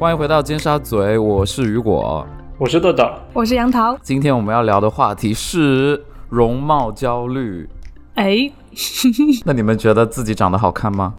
[0.00, 2.26] 欢迎回到尖沙咀，我是雨果，
[2.56, 3.94] 我是豆豆，我是杨桃。
[4.00, 7.68] 今天我们要聊的话题是容貌焦虑。
[8.14, 8.50] 哎，
[9.44, 11.12] 那你们觉得自己长得好看吗？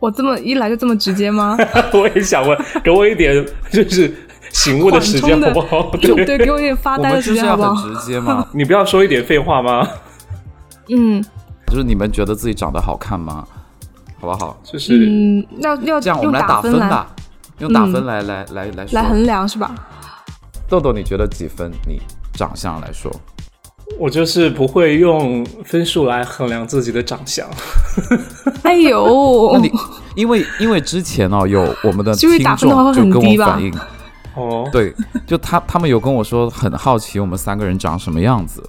[0.00, 1.56] 我这么一来就这么直接吗？
[1.94, 3.32] 我也想问，给我一点
[3.70, 4.12] 就是
[4.50, 5.88] 醒悟的时间好不好？
[6.00, 7.76] 对对，给我一点发呆的时间好不好？
[7.80, 8.44] 直接吗？
[8.50, 9.86] 你不要说一点废话吗？
[10.88, 11.24] 嗯，
[11.68, 13.46] 就是你们觉得自己长得好看吗？
[14.20, 14.58] 好不好？
[14.64, 17.06] 就是嗯，要要这样，我们来打分吧，
[17.58, 19.74] 用打分来来来来来衡量是吧？
[20.68, 21.70] 豆豆，你觉得几分？
[21.86, 22.00] 你
[22.32, 23.12] 长相来说，
[23.98, 27.46] 我就是不会用分数来衡量自己的长相。
[28.64, 29.70] 哎呦，那你
[30.14, 33.72] 因为因为之前哦，有我们的 听众就跟我反映，
[34.34, 34.94] 哦，对，
[35.26, 38.62] 就他他们有跟我说很好奇我们三个人长什么样子。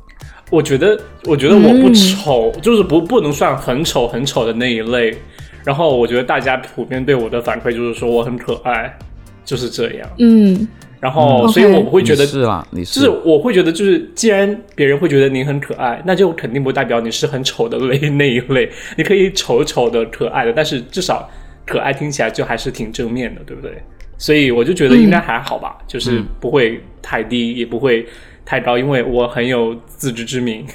[0.49, 5.17] 我觉得，我觉得我不丑，就是不不能算很丑很丑的那一类。
[5.63, 8.97] 然后我觉得大家普遍对我的反馈就是说我很可爱，
[9.45, 10.09] 就是这样。
[10.19, 10.67] 嗯，
[10.99, 18.69] 然后所以我会觉得是啦，你是，就是我会觉得就是既然别人会觉得你很可爱，那就肯定不代表你是很丑的类那一类。
[18.97, 21.29] 你可以丑丑的可爱的，但是至少
[21.65, 23.71] 可爱听起来就还是挺正面的，对不对？
[24.17, 28.05] 所以我就觉得应该还好吧，就是不会太低，也不会
[28.45, 30.65] 太高，因为我很有自知之明。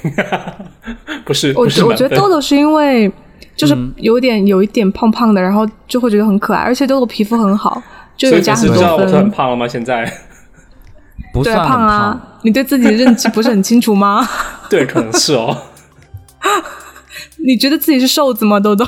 [1.25, 3.11] 不是，我我觉得豆豆是因为。
[3.59, 7.81] 就是有点有一点胖胖的，然后就会觉得很可爱，而且豆豆皮肤很好，
[8.15, 8.79] 就有加很多分。
[8.79, 9.67] 知道我很胖了吗？
[9.67, 10.09] 现在
[11.33, 12.39] 不算胖啊？
[12.43, 14.25] 你对自己的认知不是很清楚吗？
[14.69, 15.55] 对，可能是哦。
[17.45, 18.85] 你觉得自己是瘦子吗，豆豆？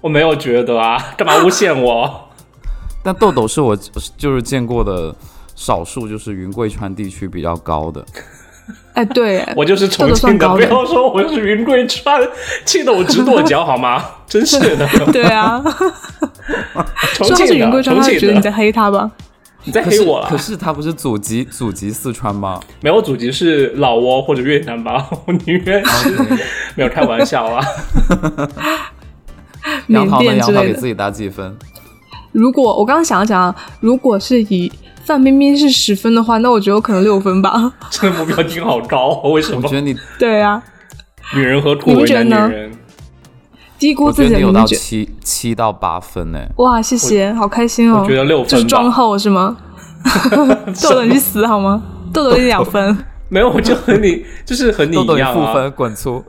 [0.00, 2.28] 我没有觉得啊，干嘛诬陷我？
[3.04, 3.76] 但豆豆是我
[4.16, 5.14] 就是见过的
[5.54, 8.02] 少数，就是云贵川地区比较高的。
[8.94, 12.20] 哎，对， 我就是重庆的，不要说我是云贵川，
[12.64, 14.04] 气得我直跺脚，好吗？
[14.26, 14.88] 真是的。
[15.12, 15.62] 对啊，
[17.14, 19.10] 重庆云贵川，他觉得你在黑他吧？
[19.64, 20.26] 你在黑我了？
[20.28, 22.58] 可是他不是祖籍祖籍四川吗？
[22.80, 25.06] 没有，祖籍是老挝或者越南吧？
[25.26, 26.10] 我宁愿是
[26.74, 27.62] 没有开玩笑啊。
[29.88, 30.34] 杨桃呢？
[30.36, 31.56] 杨桃给自己打几分？
[32.32, 34.72] 如果我刚刚想了想，如果是以。
[35.04, 37.72] 范冰冰是十分的话，那我觉得我可能六分吧。
[37.90, 39.60] 这个目标定好高，为什么？
[39.62, 40.62] 我觉得你对啊，
[41.34, 42.72] 女人和土为难女人，
[43.78, 44.40] 低估自己的。
[44.40, 46.38] 有到七七到八分呢。
[46.56, 48.02] 哇，谢谢，好开心哦。
[48.02, 49.56] 我觉得六分，就是装厚是吗？
[50.82, 51.82] 豆豆你去死好吗？
[52.12, 52.96] 豆豆你两分，
[53.28, 56.24] 没有，我就和你就是和你一样负分，滚粗。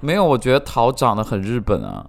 [0.00, 2.06] 没有，我觉得桃长得很日本啊。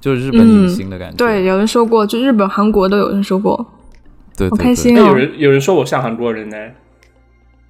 [0.00, 1.16] 就是日本女星的感觉。
[1.16, 3.66] 对，有人说过，就日本、韩国都有人说过。
[4.36, 5.06] 对，好开心哦！
[5.06, 6.56] 有人有人说我像韩国人呢。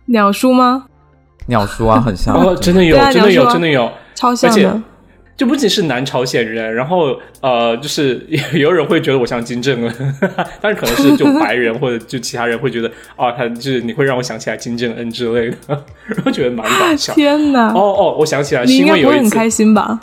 [0.07, 0.85] 鸟叔吗？
[1.47, 2.35] 鸟叔啊，很像。
[2.35, 4.83] 哦，真的有，真的有，真的有，超像的。
[5.37, 8.27] 就不仅是南朝鲜人，然后呃，就是
[8.59, 10.15] 有人会觉得我像金正恩，
[10.61, 15.57] 但是可能是就白人或者就其他人会觉得啊，他就是你会让我想起来金正恩之类的，
[16.07, 17.15] 然后觉得蛮搞笑。
[17.15, 17.69] 天哪！
[17.69, 20.01] 哦哦，我想起来，你应该不会很开心吧？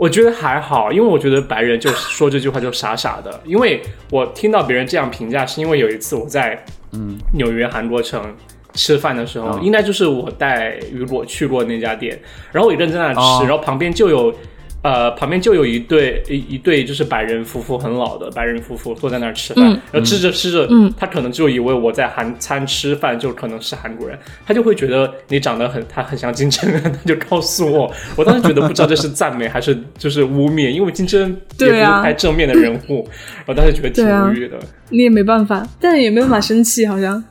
[0.00, 3.38] 我觉得还好，因为我觉得白人就说这句话就傻傻的。
[3.44, 8.34] 因为我听到别人这样评价，是因为有一次我在嗯纽约韩国城
[8.72, 12.18] 吃饭的时候，应该就是我带雨果去过那家店，
[12.50, 14.34] 然后我一个人在那吃，然后旁边就有。
[14.82, 33.06] 呃，旁边就有一对一一对就是白人夫妇，很老的白人夫妇坐在那儿吃饭，然后吃着吃着，嗯他可能就以为我在韩餐吃饭，就可能是韩国人，他就会觉得你长得很，他很像金正恩，他就告诉我， 我当时觉得不知道这是赞美还是就是污蔑，因为金正恩也不是太正面的人物，
[33.46, 34.58] 我当时觉得挺无语的。
[34.88, 37.22] 你也没办法，但也没办法生气，好像，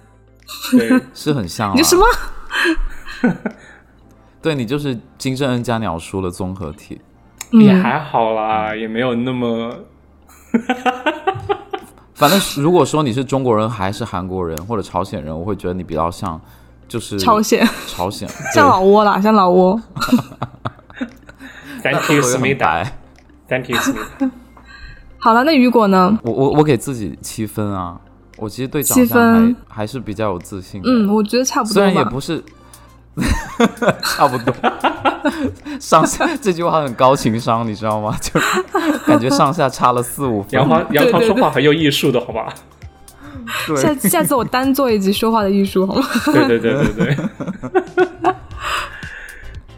[0.71, 1.75] 对，是很像。
[1.75, 2.05] 你什么？
[4.41, 7.01] 对你就是金正恩加鸟叔的综合体。
[7.51, 9.73] 也还好啦，也没有那么。
[12.15, 16.39] 反正如果说你是中国人还是韩国人或者朝鲜人，我会觉得你比较像，
[16.87, 19.79] 就是朝鲜，朝鲜 像老挝啦，像老挝。
[21.81, 22.83] Thank you，思密达。
[23.47, 24.29] Thank you，思密达。
[25.17, 26.19] 好了，那雨果呢？
[26.23, 27.99] 我我我给自己七分啊！
[28.37, 30.81] 我其实对长相还还是比较有自信。
[30.83, 31.73] 嗯，我觉得差不多。
[31.73, 32.43] 虽然也不是。
[34.03, 34.53] 差不多，
[35.79, 38.17] 上下 这句话很高情商，你知道吗？
[38.21, 38.39] 就
[39.05, 40.51] 感觉上下差了四五分。
[40.59, 42.53] 杨花杨桃说话很有艺术的，好吧？
[43.81, 46.05] 下下次我单做一集说话的艺术，好吗？
[46.25, 47.15] 对对对对对。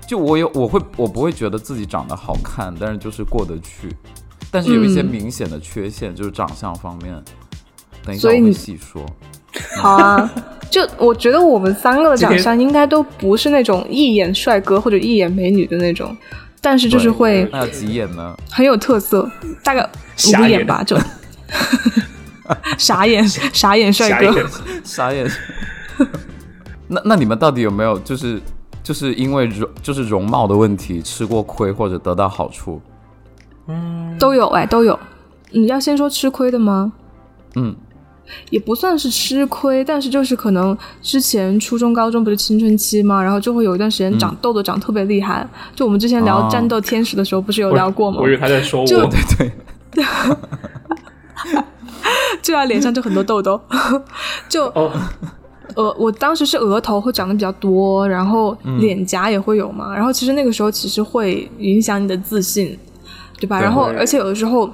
[0.06, 3.96] 就我有我会我不会觉得自己长得好看，但是就是过得去。
[4.52, 7.16] 但是有一些明显的缺陷，就是长相方面。
[8.04, 9.06] 等一下我会细说。
[9.78, 10.30] 好啊。
[10.72, 16.16] 就我觉得我们三个的长相应该都不是那种一眼帅哥或者一眼美女的那种，
[16.62, 18.34] 但是就是会那几眼呢？
[18.50, 19.30] 很有特色，
[19.64, 19.88] 大概
[20.40, 20.98] 五眼吧，就
[22.80, 24.34] 傻眼，傻眼帅哥，
[24.86, 25.30] 傻眼。
[26.88, 28.42] 那那你们到底有没有就是
[28.82, 32.82] 就是因为容就是容貌的问题吃过亏或者得到好处？
[33.68, 34.98] 嗯，都有哎，都有。
[35.52, 36.94] 你要先说吃亏的吗？
[37.56, 37.76] 嗯。
[38.50, 45.48] 也不算是吃亏，但是就是可能之前初中、高中不是青春期嘛，然后就会有一段时间长痘痘，长特别厉害。
[45.76, 48.18] 就我们之前聊战斗天使的时候，不是有聊过吗？
[48.22, 48.98] 我以为他在说我，对
[49.38, 49.52] 对
[49.92, 50.06] 对，
[52.42, 53.60] 就在脸上就很多痘痘，
[54.50, 54.66] 就
[55.76, 62.78] 额 我当时是额头会长得比较多，然后脸颊也会有嘛，然后其实那个时候其实会影响你的自信，
[63.40, 63.60] 对吧？
[63.60, 64.70] 然后而且有的时候。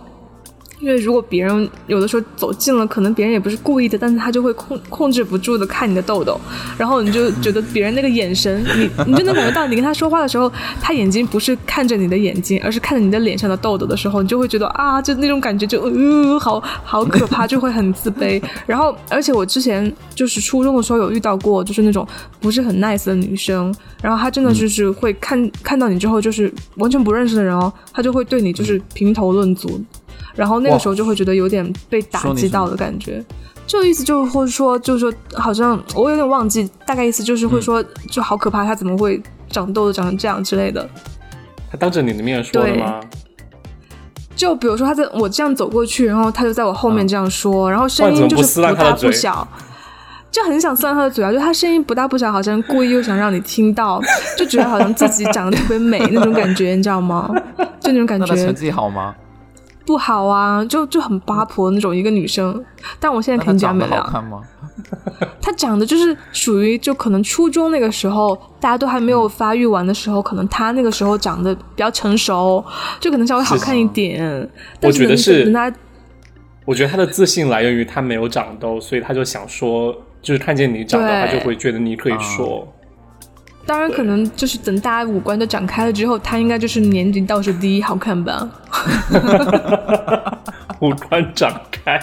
[0.80, 6.40] 因为如果别人有的时候走近了，可能别人也不是故意的，但是他就会控控制不住的看你的痘痘，
[6.78, 18.42] 然后你就觉得别人那个眼神，你你就能感觉到，你跟他说话的时候，他眼睛不是看着你的眼睛，而是看着你的脸上的痘痘的时候，你就会觉得啊，就那种感觉就呃，好好可怕，就会很自卑。
[18.68, 22.08] 然后，而且我之前就是初中的时候有遇到过，就是那种
[22.40, 29.84] 不是很 nice 的女生，然后她真的就是会看看到你之后，就是完全不认识的人哦，她就会对你就是评头论足。
[30.38, 33.22] 然后那个时候就会觉得有点被打击到的感觉，
[33.66, 40.88] 就意思就是或者说就是说好像我有点忘记，大概意思就是会说就好可怕，他怎么会长痘痘长成这样之类的。
[41.70, 43.02] 他当着你的面说的吗？
[44.36, 49.48] 就比如说他在我这样走过去，然后他就在我后面这样说，然后声音就是不大不小，
[50.30, 51.32] 就很想撕烂他的嘴啊！
[51.32, 54.00] 就他声音不大不小，好像故意又想让你听到，
[54.38, 57.34] 就觉得好像自己长得特别美那种感觉，你知道吗？
[57.80, 58.36] 就那种感觉。
[58.36, 59.16] 成绩好吗？
[59.88, 62.62] 不好啊，就就很八婆那种一个女生，
[63.00, 64.04] 但我现在评价没了。
[64.04, 64.42] 好看吗？
[65.42, 72.64] 她长得就是属于就可能初中那个时候，大家都还没有发育完的时候，可能她那个时候长得比较成熟，
[73.00, 74.48] 就可能稍微好看一点。
[74.82, 75.50] 我觉得是，
[76.66, 82.68] 我觉得她的自信来源于她没有长痘，所以她就想说，就是看见你长痘，她就会觉得你可以说。
[83.68, 88.50] 当然，可能就是等大家五官都展开了之后，他应该就是年级倒数第一好看吧。
[90.80, 92.00] 五官展开，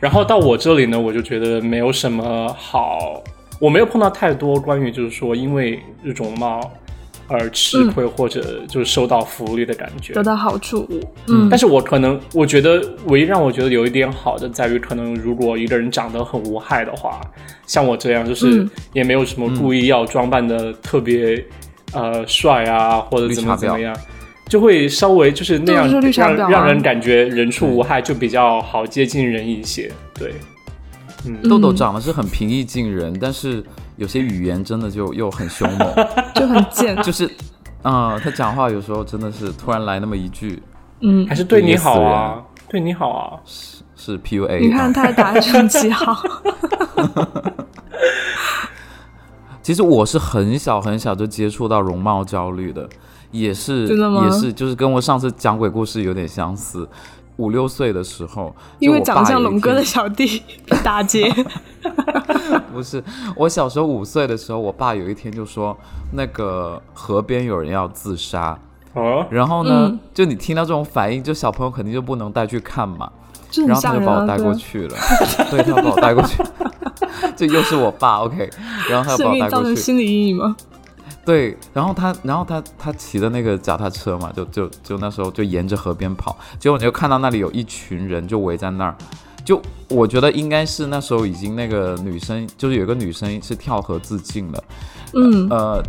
[0.00, 3.22] 然后到我这里呢，我就觉得没有什么好，
[3.60, 6.72] 我没有碰到太多关于就是说因为容貌。
[7.26, 10.86] 而吃亏或者就是收到福利的感觉，得到好处。
[11.26, 17.20] 嗯，但是我可能我觉得唯一让我觉得有一点好的在于，可能如果一个人长得很无害的话，
[17.66, 21.42] 像我这样，就是也没有什么故意要装扮的特别
[21.92, 23.96] 呃帅啊，或者怎么怎么样，
[24.48, 29.90] 就会稍微就是那样让让人感觉人畜无害，就比较好接近人一些。
[30.12, 30.34] 对，
[31.26, 33.64] 嗯，豆豆长得是很平易近人，但是。
[33.96, 35.94] 有些语言真的就又很凶猛，
[36.34, 37.30] 就很贱，就是，
[37.82, 40.62] 啊，他讲话有时候真的是突然来那么一句，
[41.00, 46.16] 嗯，还是对你好啊，对你好啊，是是 PUA，你看他打成记号。
[49.62, 52.86] 其实我是很小很小就接触到容貌焦虑的，
[53.30, 54.24] 也是，真的吗？
[54.24, 56.86] 也是，就是跟我上次讲鬼故事有点相似。
[57.36, 60.42] 五六岁的时候，因为长像龙哥的小弟
[60.82, 61.32] 打 劫。
[62.72, 63.02] 不是，
[63.36, 65.76] 我小时候五岁的时候，我爸有一天就说
[66.12, 68.58] 那个河边有人要自杀。
[68.94, 69.26] 哦。
[69.30, 73.10] 然后呢，就你听到这种反应，就小朋友肯定就不能带去看嘛。
[73.66, 74.96] 然后他就把我带过去了。
[75.50, 76.42] 对，他把我带过去。
[77.36, 78.50] 这又是我爸，OK。
[78.88, 79.50] 然后他把我带过去。
[79.50, 80.56] 造成心理阴影吗？
[81.24, 88.94] 对，然后他，然后他，他骑的那个脚踏车嘛，就就就那时候就沿着河边跑，结果你就看到那里有一群人就围在那儿，
[89.44, 94.64] 就我觉得应该是那时候已经那个女生，就是有一个女生是跳河自尽了，
[95.14, 95.82] 嗯呃，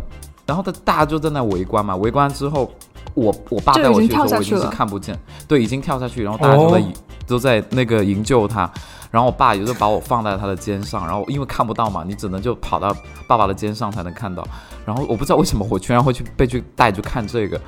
[0.46, 2.72] 然后他大家就在那围观嘛，围观之后，
[3.14, 6.84] 我我爸带我去的时候我已经是看不见，对，已经跳下去，然后大家都在
[7.26, 8.70] 都在那个营救他。
[9.16, 12.94] 然后我爸也就把我放在他的肩上，然后因为看不到嘛，你只能就跑到
[13.26, 14.46] 爸爸的肩上才能看到。
[14.84, 17.58] 然后我不知道为什么我居然会去被去带去看这个，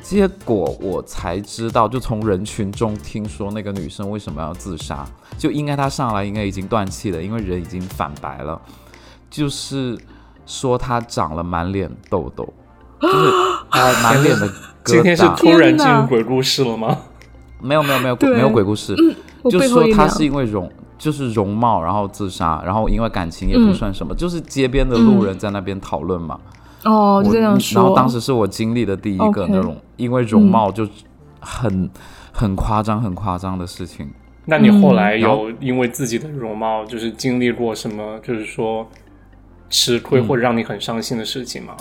[0.00, 5.04] 结果我才知道，就从人群中听说那个女生为什么要自杀，
[5.36, 8.58] 就应该她上来应该已经断气了，因为人已经反白了，
[9.28, 9.98] 就是
[10.46, 12.50] 说她长了满脸痘痘，
[12.98, 13.26] 就是
[13.68, 14.50] 啊满脸的。
[14.86, 16.96] 今天是突然进入鬼故事了吗？
[17.60, 18.96] 没有没有没有没有鬼故事。
[19.50, 26.38] 就是说他是因为容就是容貌，然后自杀，然后因为感情也不算什么，就是街边的路人在那边讨论嘛。
[26.84, 27.80] 哦，这样说。
[27.80, 30.88] 然后当时是我经历的第一个那种因为容貌就
[31.40, 31.90] 很
[32.32, 34.10] 很夸张、很夸张的事情。
[34.44, 38.88] 那你后来有因为自己的容貌就是经历过什么，就是说
[39.68, 41.76] 吃亏或者让你很伤心的事情吗？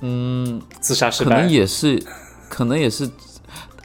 [0.00, 2.02] 嗯，自杀失败，可能也是，
[2.48, 3.08] 可能也是。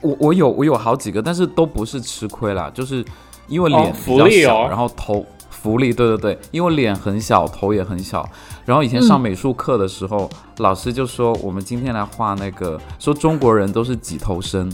[0.02, 3.04] 我我有我有好几个，但是都不是吃亏啦，就是
[3.48, 8.28] 因为脸比较小，然后头福利，对对对，因为脸很小，头也很小。
[8.66, 14.72] 然后以前上美术课的时候，老师就说我们今天来画那个，说中国人都是几头身，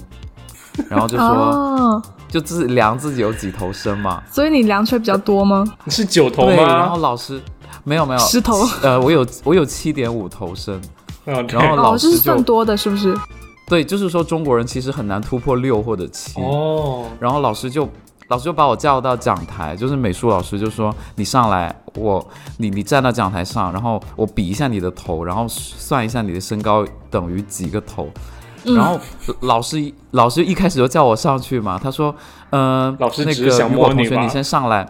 [0.90, 4.22] 然后就说就自量自己有几头身嘛。
[4.30, 5.64] 所以你量出来比较多吗？
[5.86, 6.64] 你是九头吗？
[6.64, 7.40] 然后老师
[7.84, 10.82] 没有没有十头，呃，我有我有七点五头身。
[11.26, 13.18] 然后老师是算多的，是不是？
[13.66, 16.42] 对，就是说中国人其实很难突破六或者七。
[16.42, 17.06] 哦。
[17.20, 17.88] 然后老师就
[18.28, 22.26] 老师就把我叫到讲台，就是美术老师就说：“你上来，我
[22.58, 28.10] 你你站到讲台上，然后我比一下你的头，然后算一下你的身高等于几个头。”
[28.64, 29.00] 然后
[29.42, 32.16] 老师老师一开始就叫我上去嘛，他说
[32.52, 34.88] ：“嗯，老师那个雨果同学，你先上来。”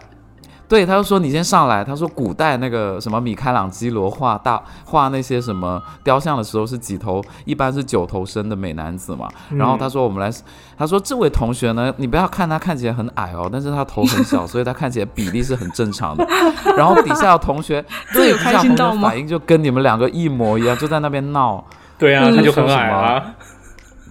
[0.66, 1.84] 对，他就说你先上来。
[1.84, 9.28] 他说古代那个什么米开朗基罗画大画那些什么雕像的时候是几头，一般是九头身的美男子嘛。
[9.50, 10.34] 然后他说我们来，
[10.76, 16.26] 他说这位同学呢，你不要看他看起来很矮哦，但是他头很小，所以他看起来比例是很正常的。
[16.76, 21.62] 然后底下的同学，对，底下同学反应就跟你们两个一模一样，就在那边闹。
[21.98, 23.22] 对啊，他就很矮啊。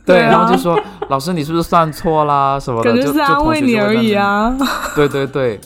[0.06, 0.80] 对，然后就说
[1.10, 3.02] 老师你是不是算错啦什么的？
[3.02, 4.56] 就是安慰你而已啊。
[4.96, 5.60] 对对对。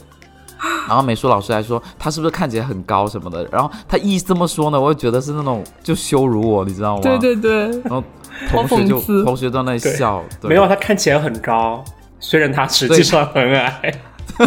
[0.87, 7.01] 然后美术老师还说他是不是看起来很高什么的，然后他一这么说呢，我就觉得是那种就羞辱我，你知道吗？
[7.01, 7.69] 对对对。
[7.81, 8.03] 然后
[8.49, 10.23] 同学就同学都在笑。
[10.43, 11.83] 没有，他看起来很高，
[12.19, 13.93] 虽然他实际上很矮。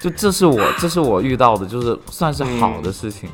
[0.00, 3.28] 就这是我这是我遇到的，就是算是好的事情，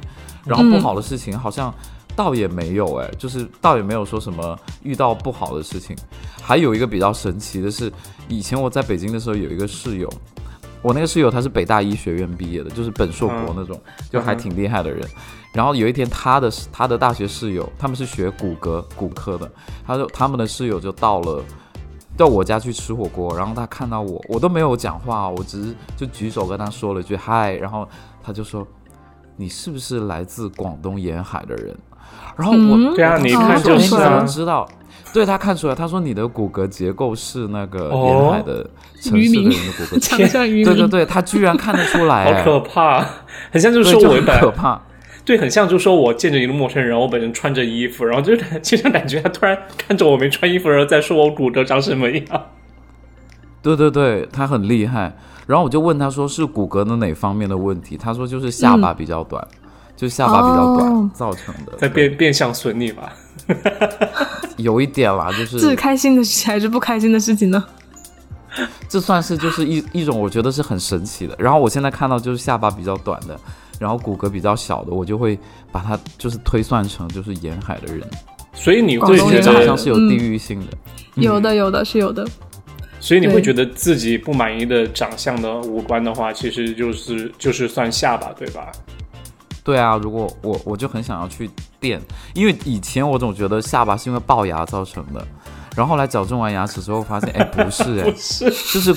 [0.45, 1.73] 然后不好的事情好像。
[2.17, 5.97] 倒也没有哎，就是倒也没有说什么遇到不好的事情。
[6.43, 7.91] 还有一个比较神奇的是，
[8.29, 10.13] 以前我在北京的时候有一个室友，
[10.83, 15.07] 我那个室友他是北大医学院毕业的，就是本硕博那种，就还挺厉害的人。
[15.53, 19.51] 然后有一天，他的他的大学室友，他们是学骨骼骨科的，
[19.87, 21.43] 他就他们的室友就到了
[22.17, 27.89] 到我家去吃火锅，然后他看到我，我都没有讲话，我只是就举手跟他说了句嗨，然后
[28.23, 28.67] 他就说
[29.37, 31.77] ：“你是不是来自广东沿海的人？”
[32.37, 34.69] 然后我对啊，你看就是啊，知道，
[35.13, 38.69] 对他看出来，他说你的骨骼结构是那个沿海的
[39.01, 43.05] 城市的人的骨骼， 对对对，他居然看得出来，好可怕，
[43.51, 44.81] 很像就是说我很可怕，
[45.25, 52.25] 对，很像就是说我见着一个陌生人，我本身穿着衣服，然后就是经常感觉他突然看着我没穿衣服，然后再说我骨骼长什么样，
[53.63, 55.17] 对对对，他很厉害。
[55.47, 59.47] 然后我就问他说是骨骼的哪方面的问题，他说就是下巴比较短。
[59.97, 63.13] 就下巴比较短造成的，在变变相损你吧，
[64.63, 67.65] 有一点啦，就是这是开心的事情还是不开心的事情呢？
[68.89, 71.37] 这算是就是一一种我觉得是很神奇的。
[71.39, 73.39] 然后我现在看到就是下巴比较短的，
[73.79, 75.39] 然后骨骼比较小的，我就会
[75.71, 78.05] 把它就是推算成就是沿海的人。
[78.53, 80.67] 所以你会觉得好像是有地域性的，
[81.15, 82.27] 有的有的是有的。
[82.99, 88.71] 所以你会觉得自己不满意的长相的五官的话，其实就是就是算下巴对吧？
[89.63, 91.49] 对啊，如果我我就很想要去
[91.79, 92.01] 垫，
[92.35, 95.25] 因为以前我总觉得下巴是因为龅牙造成的，
[95.77, 98.95] 然后后来矫正完牙齿之后发现，哎， 不是，哎，就是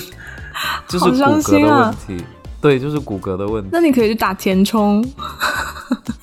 [0.88, 2.24] 就是骨骼的问题，
[2.60, 3.68] 对，就是骨骼的问题。
[3.72, 5.04] 那你可以去打填充。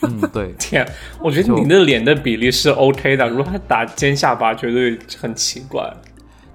[0.01, 0.85] 嗯，对， 天，
[1.19, 5.87] 我觉得你的脸的比例是 OK 的，如果他打尖下巴，绝对很奇怪。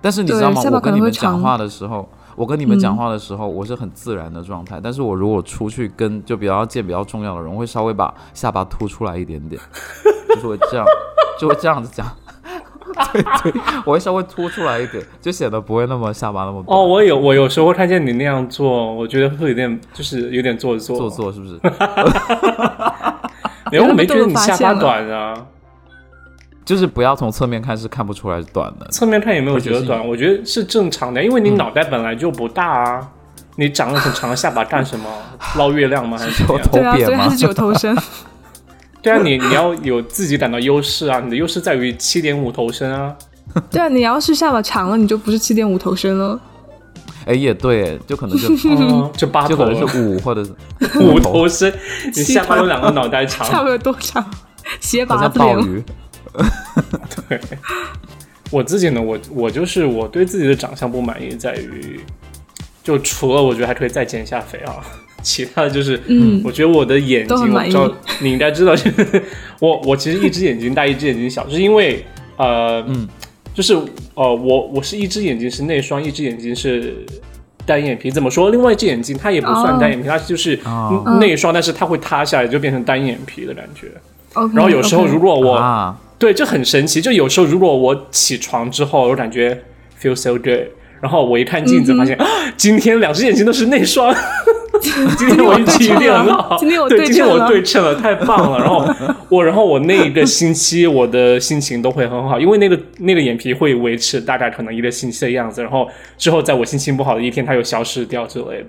[0.03, 0.61] 但是你知道吗？
[0.73, 2.09] 我跟你们讲话的时候。
[2.37, 4.79] 我跟你们讲话的时候，我是很自然的状态。
[4.83, 9.61] 但是我如果出去跟就比较见比较重要的人，我会稍微把下巴凸出来一点点，
[10.29, 10.87] 就是会这样，
[11.41, 12.07] 就会这样子讲。
[13.13, 13.53] 对对，
[13.85, 16.63] 我会稍微凸出来一点，就显得不会那么下巴那么。
[16.67, 21.61] 哦，我有我有时候看见你那样做，我觉得会有点就是有点做作做作，是不是？
[23.73, 25.35] 因为我没觉得你下巴短啊。
[26.67, 33.09] 就是不要从侧面看是看不出来短的，侧面看也没有觉得短，我觉得是正常的，因为你脑袋本来就不大啊，
[33.55, 35.09] 你长了很长的下巴干什么？
[35.57, 36.19] 捞月亮吗？
[36.19, 37.97] 还是头对啊，所以他是九头身。
[39.01, 43.15] 对啊，你你要有自己感到优势啊，你的优势在于七点五头身啊。
[43.71, 46.39] 对啊，你要是下巴长了，你就不是七点五头身了。
[47.27, 50.53] 哎，也对，就可能就就八头，就可能是五或者是
[50.99, 51.73] 五头身，
[52.13, 54.25] 你下巴有两个脑袋长，差不多多长？
[54.81, 55.85] 斜拔子脸。
[57.29, 57.41] 对，
[58.51, 62.01] 我自己呢，我我就是我对自己的长相不满意，在于
[62.83, 64.77] 就除了我觉得还可以再减下肥啊，
[65.23, 68.75] 其他的就是，嗯，我觉得我的眼睛，我知道你应该知道，
[69.61, 72.05] 我我其实一只眼睛大，一只眼睛小，就是因为
[72.37, 73.09] 呃，嗯，
[73.55, 73.75] 就是
[74.15, 76.95] 呃，我我是一只眼睛是内双，一只眼睛是
[77.65, 78.11] 单眼皮。
[78.11, 78.51] 怎么说？
[78.51, 80.59] 另外一只眼睛它也不算单眼皮，它就是
[81.19, 83.89] 内双，但是它会塌下来，就变成单眼皮的感觉。
[84.55, 85.57] 然后有时候如果我
[86.19, 87.01] 对，就很神奇。
[87.01, 89.63] 就有时候如果我起床之后，我感觉
[90.01, 90.69] feel so good，
[91.01, 92.19] 然后我一看镜子，发现
[92.57, 94.15] 今天两只眼睛都是内双。
[95.17, 98.59] 今天我运气一定很好，今天我对今天我对称了，太棒了。
[98.59, 98.87] 然后
[99.31, 108.69] 我， 然后我那一个星期我的心情都会很好，因为那个那个眼皮会维持大概可能一个星期的样子，然后之后在我心情不好的一天，它又消失掉之类的。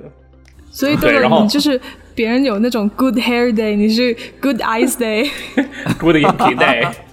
[0.72, 1.80] 所以对然后就是
[2.16, 6.88] 别人有那种 good hair day，你是 good eyes day，good 眼皮 day。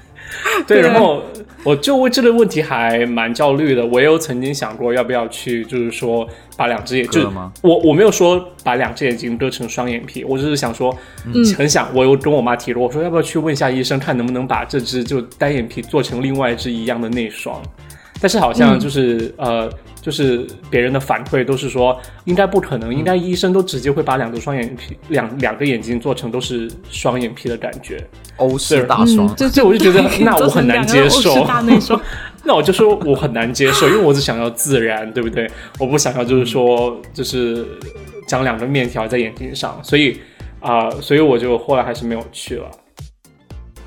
[0.67, 1.23] 对，然后。
[1.65, 3.87] 我就为这个问题还蛮焦虑的。
[3.87, 7.23] 我也有曾经想过要不要去，就是说把两只眼，就
[7.63, 10.95] 我我没有说把两只眼睛割成双眼皮，我只是想说，
[11.57, 11.89] 很想。
[11.95, 17.63] 我又跟我妈提过，我说要不要去问一下医生，看能不能把这只就单眼皮做成另外一只一样的内双。
[18.21, 19.71] 但是好像就是呃。
[20.05, 28.07] 就是别人的反馈都是说，应该不可能，应该医生都直接会把两个双眼皮、两两个眼睛做成都是双眼皮的感觉，
[28.37, 29.35] 欧式大双。
[29.35, 31.47] 这我就觉得那我很难接受。
[31.47, 31.99] 大内双，
[32.45, 35.51] 那我就说我很难接受，因为我只想要自然，对不对？
[35.79, 37.67] 我不想要就是说就是
[38.29, 40.21] 长两个面条在眼睛上，所以
[40.61, 42.71] 啊，所以我就后来还是没有去了。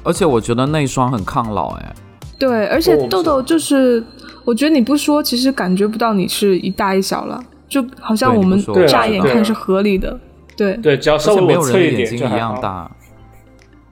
[0.01, 1.93] 而且我觉得内双很抗老，哎。
[2.39, 4.03] 对，而且痘痘就是。
[4.47, 7.37] 我觉得你不说，其实感觉不到你是一大一小了，
[7.67, 10.17] 就好像我们乍眼看是合理的。
[10.55, 12.89] 对对，只要稍微没有人眼睛一样大，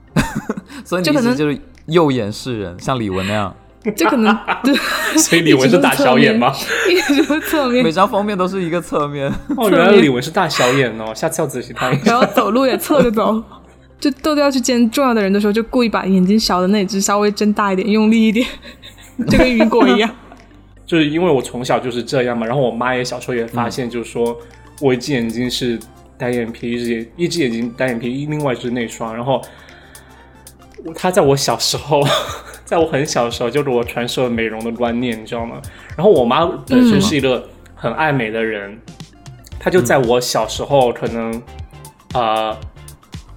[0.82, 1.58] 所以你可能就是
[1.88, 3.54] 右眼是人，像李玟那样。
[3.94, 4.34] 这可能
[4.64, 4.74] 对，
[5.18, 6.50] 所以李玟是大小眼吗？
[6.88, 9.30] 一直侧面，每张封面都是一个侧面。
[9.58, 12.12] 哦，原来李玟是大小眼哦，下次要仔细看一下。
[12.12, 13.44] 然后走路也侧着走，
[14.00, 18.48] 就豆豆要去见重要的人的时候，就故意把眼睛小的那只稍微睁大一点，用力一点，
[19.28, 20.10] 就跟雨果一样。
[20.86, 24.38] 就是因为我从小就是这样嘛，然后我妈也小时候也发现，就是说
[24.80, 25.76] 我一只眼睛是
[26.16, 29.12] 单眼皮，一只眼一只眼睛单眼皮，另外一只内双。
[29.14, 29.42] 然后
[30.94, 32.00] 她在我小时候，
[32.64, 35.60] 在我很小的时候就给我传授了美容的观念，你知道吗？
[35.96, 38.78] 然后我妈本身是一个很爱美的人，
[39.58, 41.42] 她就在我小时候可能
[42.12, 42.56] 啊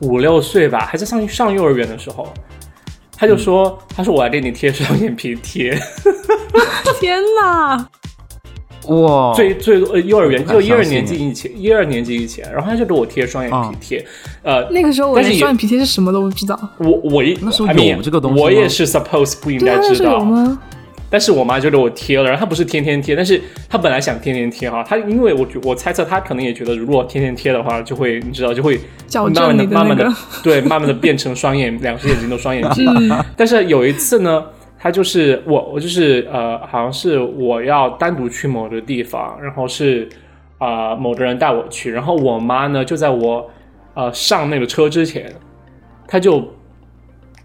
[0.02, 2.32] 五六岁吧，还在上上幼儿园的时候。
[3.20, 5.72] 他就说：“他说我要给你贴双眼皮贴。
[7.02, 7.86] ”天哪！
[8.88, 14.06] 哇，最最呃幼儿园就一二年级以前，一二年级以前，然后他就给我贴双眼皮贴。
[14.42, 16.58] 呃，那个时候我连双眼皮贴是什么都不知道。
[16.78, 20.58] 我我一那时候有这个东西，我也是 suppose 不应该知道吗？
[21.10, 28.80] 但是我妈就给我贴了，然后她不是天天贴，但是她本来想天天贴哈，她因为我我猜测她可能也觉得如果天天贴的话，就会你知道就会
[29.12, 30.08] 慢慢的慢慢的
[30.44, 32.86] 对慢慢的变成双眼两只眼睛都双眼皮。
[33.36, 34.46] 但是有一次呢，
[34.78, 40.08] 她就是我我就是呃好像是我要单独去某个地方，然后是
[40.60, 43.50] 啊某个人带我去，然后我妈呢就在我
[43.96, 45.34] 呃上那个车之前，
[46.08, 46.54] 她就。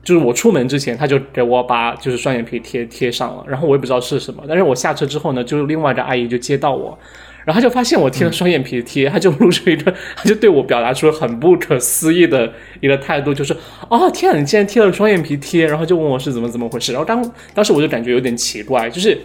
[0.04, 4.44] 就是我出门之前，他就给我把就是双眼皮贴贴上了，然后我也不知道是什么。
[4.46, 6.96] 但是我下车之后呢，就另外一个阿姨就接到我，
[7.44, 13.56] 然后他就发现我贴了双眼皮贴，他就露出一个， 他就对我表达出很不可思议的一个态度，就是
[13.88, 16.92] 哦天啊，你竟然贴了双眼皮贴，然后就问我是怎么怎么回事。
[16.92, 19.18] 然后当当时我就感觉有点奇怪，就是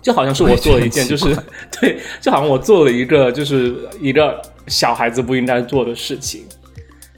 [0.00, 1.36] 就好像是我做了一件，就是
[1.78, 6.42] 对，就好像我做了一个就是一个小孩子不应该做的事情。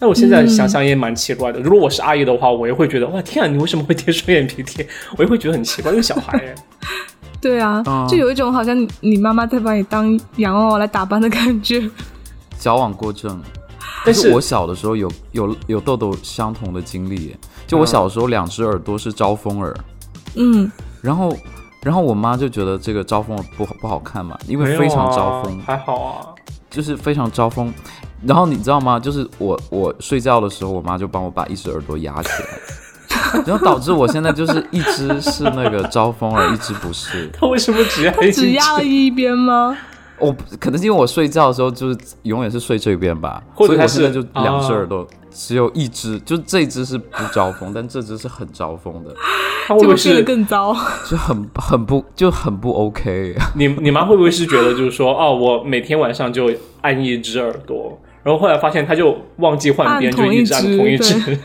[0.02, 1.60] 但我现在想想也蛮奇怪的。
[1.60, 4.84] 如果我是阿姨的话，我也会觉得哇天啊，你为什么会贴双眼皮贴？
[5.16, 6.52] 我也会觉得很奇怪，因为小孩。
[7.40, 11.88] 对啊，就有一种好像你妈妈在把你当洋娃娃来打扮的感觉。
[12.58, 13.40] 矫枉过正。
[14.04, 17.36] 但是我小的时候有有有豆豆相同的经历，
[17.68, 19.72] 就我小时候两只耳朵是招风耳。
[20.34, 20.68] 嗯。
[21.00, 21.36] 然后
[21.80, 25.60] 然后我妈就觉得这个招风耳不好不好看嘛，因为非常招风。
[25.64, 26.26] 还好啊。
[26.68, 27.72] 就是非常招风。
[28.26, 28.98] 然后你知道吗？
[28.98, 37.30] 就是我我睡觉的时候，我妈就帮我把一只耳朵压起来， 然后导致我现在就是一只是那个招风耳，一只不是。
[37.32, 39.76] 他为什么只压只压了一边吗？
[40.18, 49.12] 我可能是因为我睡觉的时候就是永远是睡这边吧，或者我现在就两只耳朵，只有一只，就这只是不招风，但这只是很招风的。
[49.66, 50.72] 他会不会是更糟？
[51.08, 53.35] 就很很不就很不 OK。
[53.56, 58.00] 你你妈会不会是觉得就是说哦，我每天晚上就按一只耳朵？
[58.22, 61.38] 然后后来发现，他就忘记换边，就一直按同一只。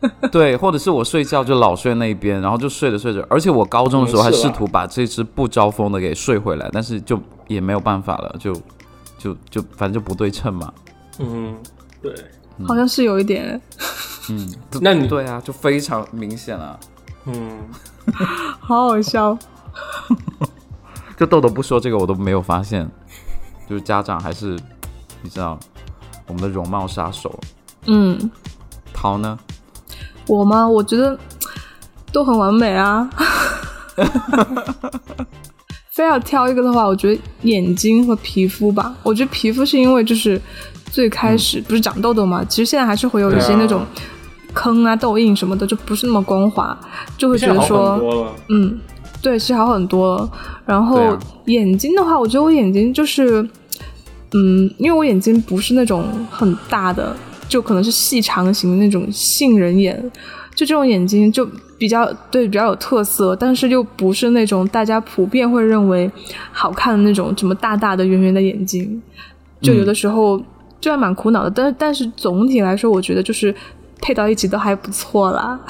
[0.30, 3.26] 对，或者是我睡觉就老睡那一边，然后就睡着睡着。
[3.30, 8.52] 而且我高中的时候还试图把这只不招风的给睡回来，但是就也没有办法了，就
[9.18, 10.72] 就就反正就不对称嘛。
[11.18, 11.56] 嗯，
[12.02, 12.14] 对，
[12.68, 13.60] 好像是有一点。
[14.28, 16.78] 嗯，那你对啊，就非常明显了。
[17.24, 17.58] 嗯，
[18.60, 19.36] 好好笑。
[21.16, 22.86] 就豆豆不说这个，我都没有发现。
[23.68, 24.56] 就是家长还是
[25.22, 25.58] 你知道。
[26.26, 27.38] 我们的容貌杀手，
[27.86, 28.30] 嗯，
[28.92, 29.38] 桃呢？
[30.26, 30.66] 我吗？
[30.66, 31.18] 我觉得
[32.12, 33.08] 都很完美啊。
[35.92, 38.94] 非要挑一个的话，我觉得眼睛和皮肤吧。
[39.02, 40.38] 我觉得皮肤是因为就是
[40.90, 43.86] 最开始不是长痘痘嘛，其实现在还是会有一些那种
[44.52, 46.78] 坑啊、痘印什么的，就不是那么光滑，
[47.16, 48.78] 就会觉得说，嗯，
[49.22, 50.30] 对，其实好很多了。
[50.66, 53.48] 然后眼睛的话，我觉得我眼睛就是，
[54.32, 57.16] 嗯，因为我眼睛不是那种很大的，
[57.48, 59.98] 就可能是细长型的那种杏仁眼，
[60.54, 61.48] 就这种眼睛就。
[61.78, 66.10] 比较对，比较有特色，但是又不是那种大家普遍会认为
[66.50, 69.02] 好看的那种，什么大大的、圆圆的眼睛，
[69.60, 70.42] 就有的时候
[70.80, 71.50] 就还蛮苦恼的。
[71.50, 73.54] 但是，但是总体来说，我觉得就是
[74.00, 75.60] 配到一起都还不错啦。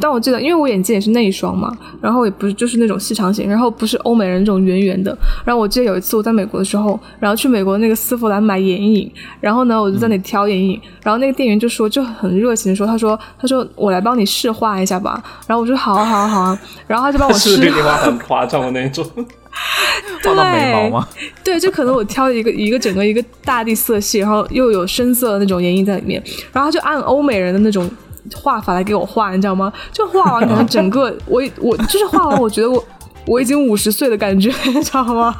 [0.00, 5.16] 但我记得，因为我眼睛也是内双嘛，然后也不是就是那种细长型，然后不是欧美人那种圆圆的。
[5.44, 15.22] 然后我记得有一次我在美国的时候，然后去美国那个丝芙兰买眼影，然后呢我就在那里挑眼影，然后那个店员就说就很热情的说，他说他说我来帮你试画一下吧。
[15.46, 17.56] 然后我说好啊好啊好啊，然后他就帮我 试。
[17.56, 19.04] 是画很夸张的那种，
[20.22, 21.08] 画到眉毛吗？
[21.42, 27.88] 对，就可能我挑一个一个整个一个大地色系，然后又有深色的那种眼影在里面，然后他就按欧美人的那种。
[28.34, 29.72] 画法来给我画，你知道吗？
[29.92, 32.84] 就画完，可能整个 我我就是画完，我觉得我
[33.26, 35.36] 我已经五十岁的感觉， 你知道吗？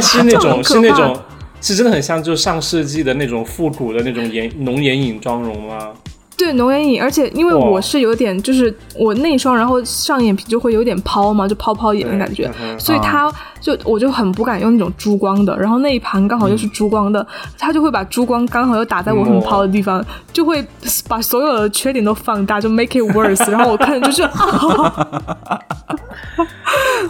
[0.00, 1.18] 是那种是那种
[1.60, 5.92] 是真的很像，就是上世纪的那种复古的那种眼浓眼影妆容吗？
[6.38, 17.26] 对浓眼影，而且因为我是有点，就是我内双，然后上眼皮就会有点抛嘛，就抛抛眼的感觉，所以他就我就很不敢用那种珠光的，然后那一盘刚好又是珠光的，
[17.58, 20.64] 他就会把珠光刚好又打在我很抛的地方，就会
[21.08, 24.22] 把所有的缺点都放大，就 make it worse，然后我看就是，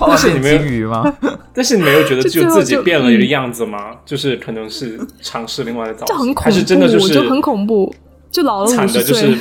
[0.00, 1.12] 但是你没有吗？
[1.52, 3.78] 但是你没有觉得就自己变了一个样子吗？
[4.04, 7.92] 就是可能是尝试另外的造型，还是真的就是就很恐怖。
[8.36, 9.38] 就老了五十岁，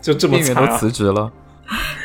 [0.00, 1.28] 就这么惨都辞职了。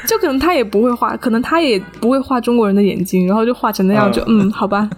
[0.07, 4.89] 就可能他也不会画，可能他也不会画中国人的眼睛，然后就画成那样，就嗯，好吧，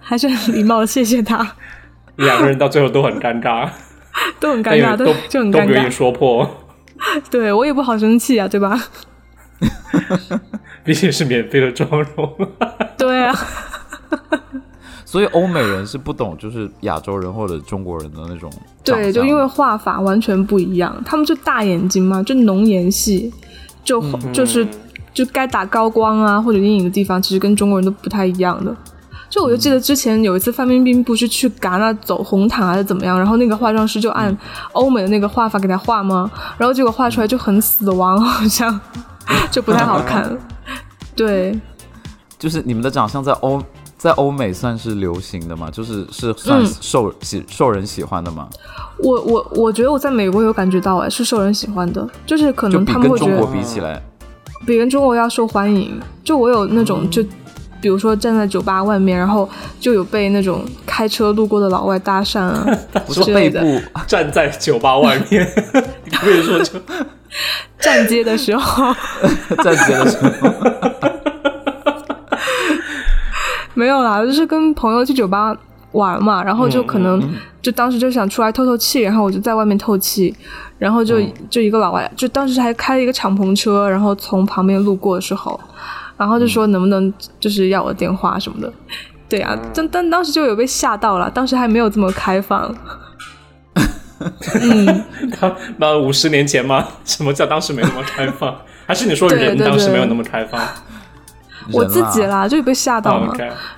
[0.00, 1.54] 还是很礼貌的，谢谢他。
[2.16, 3.66] 两个人到最后都很尴尬，
[4.38, 6.66] 都很尴尬，都就很尴尬，都不愿意说破。
[7.30, 8.78] 对我也不好生气啊，对吧？
[10.84, 12.36] 毕竟是免费的妆容。
[12.98, 13.34] 对啊。
[15.06, 18.50] 所以欧美人是不懂，就是亚洲人或者中国人的那种。
[18.82, 23.32] 对，就因为画法完全不一样，他们就大眼睛嘛，就浓颜系，
[23.84, 24.66] 就就是
[25.14, 28.76] 就该打高光啊或者阴影的地方，其实跟中国人都不太一样的。
[29.30, 34.36] 就我就记得之前有一次范冰冰不是去戛纳走红毯还是怎么样，然后那个化妆师就按
[34.72, 36.28] 欧美的那个画法给她画吗？
[36.58, 38.80] 然后结果画出来就很死亡，好像
[39.52, 40.36] 就不太好看。
[41.14, 41.56] 对，
[42.38, 43.62] 就是你们的长相在欧。
[43.98, 48.48] 在欧美算是流行的嘛，就是是算受喜受人喜欢的吗？
[48.98, 54.02] 我我我觉得我在美国有感觉到哎，是受人喜欢的，就是可能他们会觉得跟中国比起来，
[54.66, 55.98] 比跟中国要受欢迎。
[56.22, 57.22] 就我有那种就，
[57.80, 59.48] 比如说站在酒吧外面，然后
[59.80, 62.66] 就有被那种开车路过的老外搭讪啊
[63.08, 63.64] 之类的。
[64.06, 65.46] 站在酒吧外面，
[66.04, 66.78] 你可以说就
[67.78, 68.94] 站街的时候，
[69.62, 70.50] 站街的时候。
[73.76, 75.54] 没有啦，就是跟朋友去酒吧
[75.92, 77.22] 玩嘛，然后就可能
[77.62, 80.34] 就当时就想出来透透气，然后我就在外面透气，
[80.78, 85.60] 然后就就一个老外，就当时还开了一个敞篷车，然后从旁边路过的时候，
[86.16, 88.72] 然后就说能不能就是要我的电话什么的，
[89.28, 92.74] 对啊，但但当时就有被吓到了，当时还没有这么开放。
[94.62, 95.04] 嗯，
[95.76, 96.82] 那五十年前吗？
[97.04, 98.56] 什么叫当时没那么开放？
[98.86, 100.58] 还是你说人当时没有那么开放？
[101.72, 103.32] 我自己啦，就被吓到嘛。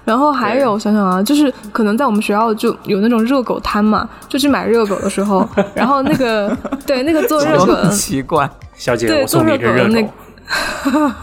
[0.04, 10.12] 然后还有想想啊，就是可能在我们学校就有那种热狗摊嘛，就去买热狗的时候， 然后那个 对那个做热狗的奇怪，小姐，我送你一根热狗，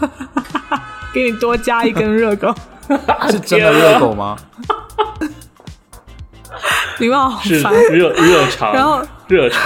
[1.12, 2.54] 给你多加一根热狗，
[3.30, 4.36] 是真的热狗吗？
[6.98, 9.62] 礼貌好烦，热热肠，然后热肠。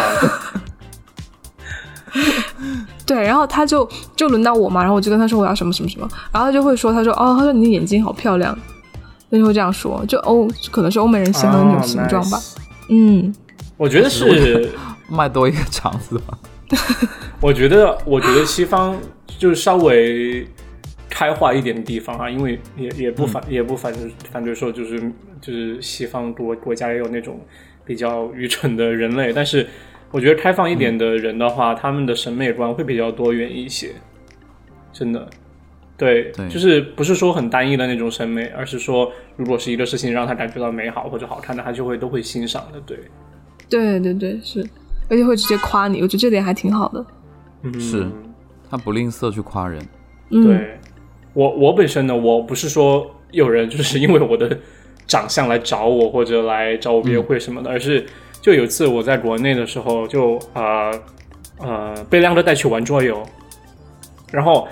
[3.11, 8.57] 对，然后他就就轮到我嘛，然后我就跟他说我要什么什么什么，然后他就会说，他说哦，他说你的眼睛好漂亮，
[9.29, 12.39] 他就会这样说，就欧可能是欧美人喜欢的那种形状吧。
[12.89, 13.35] 嗯，
[13.77, 14.71] 我觉得是
[15.11, 16.39] 卖多一个肠子吧。
[17.41, 18.97] 我觉得，我觉得西方
[19.27, 20.47] 就是稍微
[21.09, 23.93] 开化一点的地方啊，因为也也不反也不反
[24.31, 25.01] 反对说就是
[25.41, 27.41] 就是西方国国家也有那种
[27.85, 29.67] 比较愚蠢的人类，但是。
[30.11, 33.93] 我觉得开放一点的人的话，他们的审美观会比较多元一些，
[34.93, 35.29] 真的，
[35.97, 42.99] 对，就是不是说很单一的那种审美，而是说，如果是一个事情让他感觉到美好或者好看的，他就会都会欣赏的，对，
[43.69, 44.67] 对对对，是，
[45.09, 47.07] 而且会直接夸你，我觉得这点还挺好的，
[47.63, 48.07] 嗯，是
[48.69, 49.81] 他不吝啬去夸人，
[50.29, 50.79] 对。
[51.33, 54.59] 我我本身呢，我不是说有人就是因为我的
[55.07, 58.05] 长相来找我或者来找我约会什么的，而是
[58.41, 60.93] 就有一次我在国内的时候，就呃
[61.59, 63.23] 呃被亮哥带去玩桌游，
[64.31, 64.67] 然后。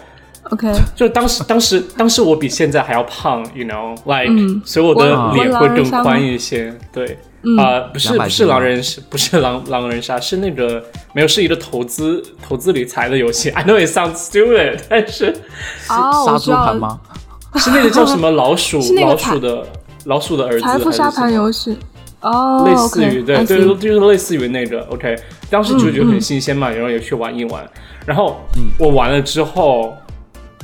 [0.51, 4.33] OK，就当时，当时，当时我比现在还要胖，you know，like，
[4.65, 5.05] 所以我的
[5.35, 6.75] 脸会更宽一些。
[6.91, 7.19] 对，
[7.59, 13.51] 啊，不是不是狼人杀，不是狼狼人杀，是那个没有是一个投资投资理财的游戏。
[13.51, 15.37] I know it sounds stupid，但是
[15.83, 16.99] 杀猪盘吗？
[17.57, 19.67] 是那个叫什么老鼠老鼠的
[20.05, 21.77] 老鼠的儿子财富沙盘游戏？
[22.21, 24.81] 哦，类似于对对，就是类似于那个。
[24.91, 25.17] OK，
[25.51, 27.69] 当时就觉得很新鲜嘛，然后也去玩一玩。
[28.07, 28.41] 然后
[28.79, 29.95] 我玩了之后。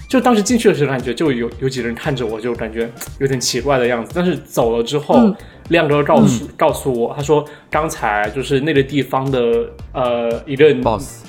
[0.07, 2.89] 就当时进去的时候，感觉就有有几个人看着我，就感觉
[3.19, 4.13] 有点奇怪的样子。
[4.15, 5.35] 但是走了之后，
[5.71, 9.41] 亮哥告诉告诉我，他说刚才就是那个地方的
[9.93, 10.73] 呃一个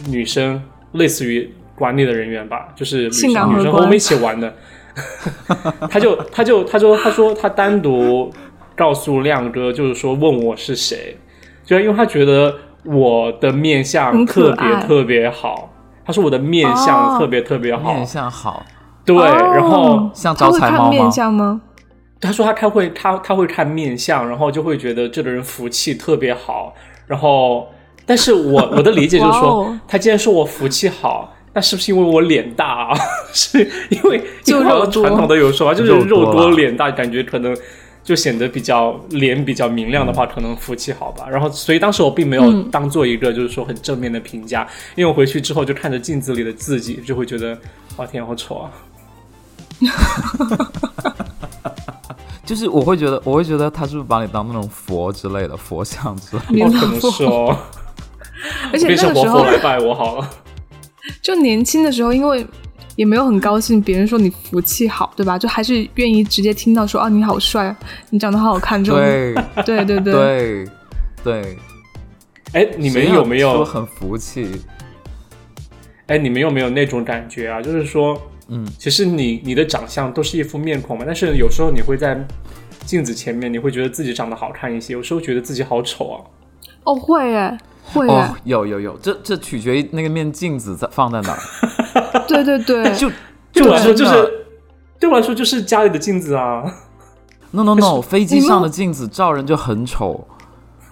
[0.07, 0.61] 女生，
[0.91, 4.53] 类似于管理的人员吧，就是女生女生和我们一起玩的。
[5.89, 8.31] 他就他就他说他说他单独
[8.75, 11.17] 告诉亮哥，就是说问我是谁，
[11.63, 15.71] 就因为他觉得我的面相特别特别好。
[16.05, 18.63] 他说我的面相特别特别好，面相好。
[19.03, 20.91] 对，然后像招财猫
[21.31, 21.61] 吗？
[22.21, 26.73] 他说他开会，他他会看面相，然后就会觉得这个人福气特别好。
[27.05, 27.67] 然后，
[28.05, 32.89] 但是我 我的理解就是说，他既然说我福气好，那是不是因为我脸大？
[32.89, 32.97] 啊？
[33.31, 33.59] 是
[33.89, 37.55] 因为就传统的有说法，就是肉多脸大，感觉可能
[38.05, 41.27] 就显得比较脸比较明亮的话，可能福气好吧。
[41.27, 44.65] 然后，所以当时我并没有当做一个就是说很正面的评价，
[44.95, 47.57] 因为我回去之后就看着镜子里的自己，就会觉得
[47.97, 48.71] 哇天，好丑啊！
[52.45, 56.69] 就是我会觉得，我会觉得他是不是把你当那种佛之类的佛像之类的？
[56.79, 57.57] 可能是哦。
[58.71, 60.29] 而且那个时候来拜我好了。
[61.23, 62.45] 就年轻的时候，因为
[62.95, 65.37] 也没有很高兴别人说你福气好，对吧？
[65.37, 67.75] 就还是愿意直接听到说啊你好帅，
[68.09, 68.99] 你长得好好看这种。
[69.01, 70.67] 对对对对
[71.23, 71.57] 对。
[72.53, 74.49] 哎，你们有没有很福气？
[76.07, 77.61] 哎，你们有没有那种感觉啊？
[77.61, 78.19] 就是说。
[78.47, 82.15] 嗯，其实你你的长相都是一副面孔嘛，但是有时候你会在
[82.85, 86.21] 镜子前面，你会觉得自己长得好看一些，有时候觉得自己好丑啊。
[86.83, 91.35] 哦，会哎，会哎，有有有，这这取决于那个面镜子在放在哪。
[92.27, 93.09] 对对对，就
[93.53, 94.45] 对我来说就是
[94.99, 96.63] 对我来说就是家里的镜子啊。
[97.51, 100.27] No No No， 飞机上的镜子照人就很丑，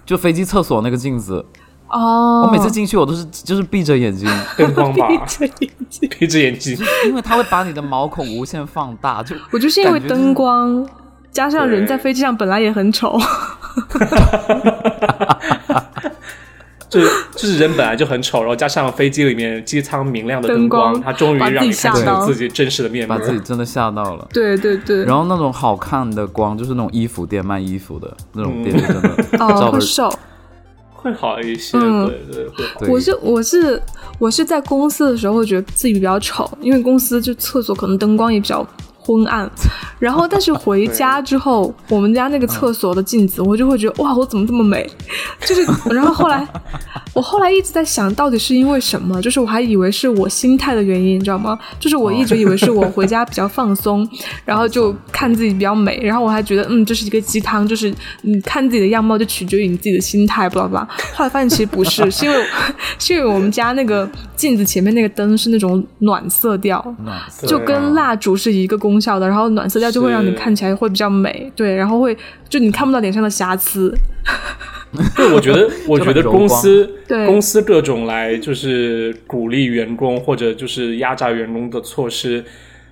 [0.06, 1.46] 就飞机厕所那个镜子。
[1.90, 10.88] 哦，我每次进去我都是就是闭着眼睛， 灯光吧，闭着眼睛，闭着眼睛，因为它会把你的毛孔无限放大，就我就是因为灯光
[11.32, 13.20] 加上人在飞机上本来也很丑，
[16.94, 24.28] 就就是人本来就很丑，然后加上飞机里面机舱明亮的灯光，他终于让你看清自己真实的面目，把自己真的吓到了。
[24.32, 30.12] 对对对，然后那种好看的光就是那种衣服店卖衣服的那种店，真的 照的瘦。
[30.92, 32.90] 会好一些，对对对。
[32.90, 33.82] 我是我是
[34.20, 38.66] 我是在公司的时候会觉得自己比较丑，因为公司就厕所可能灯光也比较。
[39.06, 39.50] 昏暗，
[40.00, 44.90] 然后但是回家之后，我们家那个厕所的镜子，我就会觉得哇，我怎么这么美？
[45.46, 46.48] 就是，然后后来，
[47.14, 49.22] 我后来一直在想到底是因为什么？
[49.22, 51.60] 就是我还以为是我心态的原因，你知道吗？
[51.80, 54.08] 就是我一直以为是我回家比较放松，
[54.46, 60.88] 然后就看自己比较美，然后我还觉得嗯，这是一个鸡汤，就是你看自己的样貌就取决于你自己的心态，不知道吧？
[61.14, 62.46] 后来发现其实不是，是因为
[62.98, 66.96] 是因为我们家那个镜子前面那个灯是那种暖色调，
[67.46, 68.93] 就跟蜡烛是一个功。
[68.94, 72.16] 功效的，然后暖色调就会让你看起来会比较美，对，然后会
[72.48, 73.94] 就你看不到脸上的瑕疵。
[75.16, 76.88] 对，我觉得，我觉得公司
[77.26, 82.46] 公司各种来就是鼓励员工或者就是压榨员工的措施，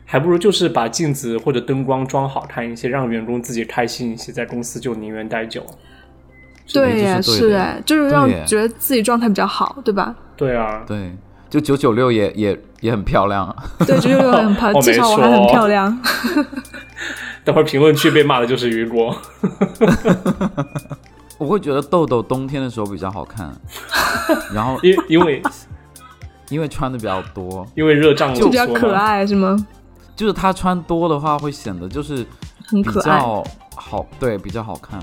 [0.05, 5.63] 还不如就是把镜子或者灯光装好看一些，让员工自己开心一些，在公司就宁愿待久。
[6.73, 10.15] 对呀，是哎，就是让觉得自己状态比较好，对吧？
[10.35, 11.11] 对啊，对。
[11.51, 16.01] 就九九六也也也很漂亮， 对，九九六很漂亮， 至少我还很漂亮。
[17.43, 19.15] 等会儿评论区被骂的就是雨果。
[21.37, 23.51] 我会觉得豆豆冬天的时候比较好看，
[24.53, 25.41] 然后因因为
[26.49, 29.57] 因为穿的比较多，因为热胀就比较可爱是吗？
[30.15, 32.23] 就是他穿多的话会显得就是
[32.67, 33.19] 很可爱，
[33.75, 34.99] 好对比较好看，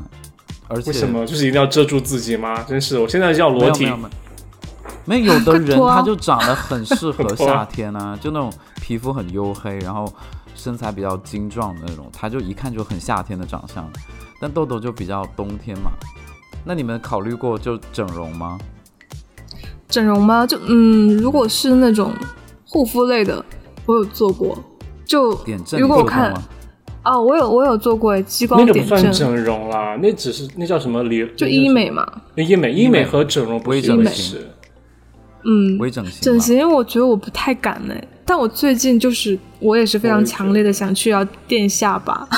[0.68, 2.62] 而且为什么就是一定要遮住自己吗？
[2.68, 3.84] 真是，我现在要裸体。
[3.84, 3.98] 没有
[5.44, 10.12] 的人，他就长得很适合夏天啊，就那种皮肤很黝黑，然后
[10.54, 13.88] 身材比较精壮的那种，他就一看就很夏天的长相。
[14.40, 15.90] 但豆豆就比较冬天嘛。
[16.64, 18.58] 那你们考虑过就整容吗？
[19.88, 20.46] 整容吗？
[20.46, 22.12] 就嗯，如果是那种
[22.66, 23.42] 护肤类的，
[23.86, 24.56] 我有做过。
[25.06, 25.30] 就
[25.78, 26.34] 如果我看，
[27.02, 31.02] 哦，我有我有做过激光点阵，那个不算整容啦，那只是那叫什么？
[31.34, 32.06] 就医美嘛。
[32.34, 34.12] 医美医美和整容不是医美，
[35.44, 36.20] 嗯，微整形。
[36.20, 42.28] 整形我觉得我不太敢呢，但我最近就是我也是非常强烈的想去要垫下巴，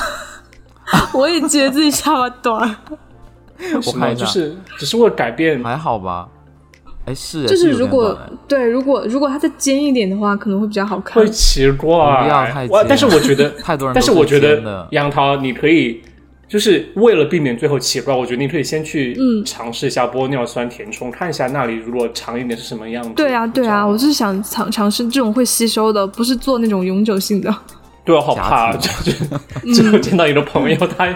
[1.14, 2.76] 我也觉得自己下巴短。
[3.86, 6.26] 我看就是只是为了改变，还好吧。
[7.06, 11.22] 哎，是，就是如果对，如果如果它再尖一点的话，可能会比较好看。
[11.22, 11.88] 会奇怪，
[12.22, 12.86] 不要太尖。
[12.88, 16.00] 但是我觉得太多人，但是我觉得 杨桃，你可以
[16.50, 23.10] 就是为了避免最后奇怪，我觉得你可以先去尝试一下玻尿酸填充，看一下那里如果长一点是什么样子。
[23.14, 27.54] 对啊，对啊，我是想尝尝试这种会吸收的，不是做那种永久性的。
[28.04, 29.12] 对，我好怕啊，就
[29.72, 31.08] 就见到一个朋友，他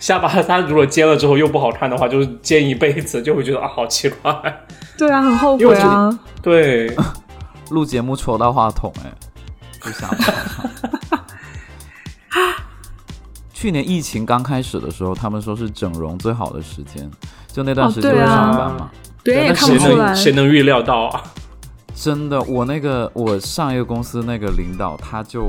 [0.00, 4.32] 下巴他如果尖了之后又不好看的话，就是尖一辈子，就会觉得啊，好奇怪。
[4.98, 6.18] 对啊，很后悔啊！
[6.42, 6.90] 对，
[7.70, 9.12] 录节目戳到话筒，哎，
[9.80, 10.10] 不想。
[13.60, 17.10] 去年疫情刚开始的时候，他们说是整容最好的时间，
[17.48, 18.88] 就那段时间上班嘛，
[19.24, 21.24] 别人也看不出来，谁能预料到啊？
[21.92, 25.48] 真的，我那个我上一个公司那个领导，他就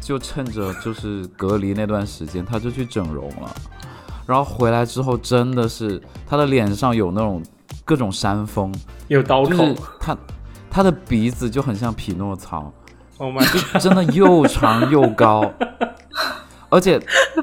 [0.00, 3.52] 就趁着就是隔离那段时间，他就去整容了，
[4.26, 7.42] 然后回来之后，真的是他的脸上有那种。
[7.84, 8.72] 各种山峰，
[9.08, 10.16] 有刀口，他
[10.70, 12.72] 他的鼻子就很像匹诺曹
[13.16, 15.52] ，Oh my god，真的又长又高，
[16.70, 16.98] 而且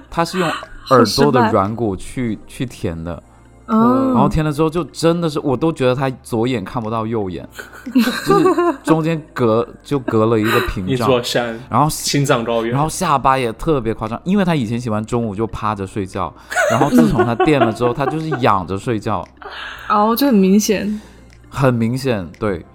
[0.09, 0.49] 他是用
[0.89, 3.21] 耳朵的软骨去去填的。
[3.69, 7.45] 然后填了之后，就真的是，我都觉得他左眼看不到右眼，
[8.25, 8.45] 就是
[8.81, 16.33] 中间隔就隔了一个屏障，一座山，然后青藏高原，然后下巴也特别夸张，因为他以前喜欢中午就趴着睡觉，
[16.71, 19.21] 然后自从他垫了之后，他就是仰着睡觉，
[19.89, 21.01] 哦，就很明显，
[21.49, 22.65] 很明显，对。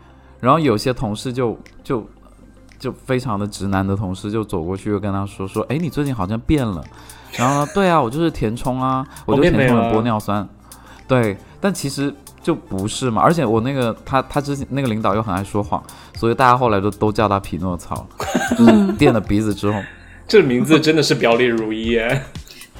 [0.40, 2.06] 然后有些同事就就
[2.82, 6.82] 就非常的直男的同事就走过去，就跟他说说，哎，你最近好像变了。
[7.38, 10.46] 然后对啊，我就是填充啊，我就填充了玻尿酸。
[11.06, 15.80] 对，但其实就不是嘛，而且我那个他他之前那个领导又很爱说谎，
[16.16, 18.04] 所以大家后来都都叫他匹诺曹，
[18.58, 19.80] 就是垫了鼻子之后，
[20.26, 22.20] 这名字真的是表里如一耶。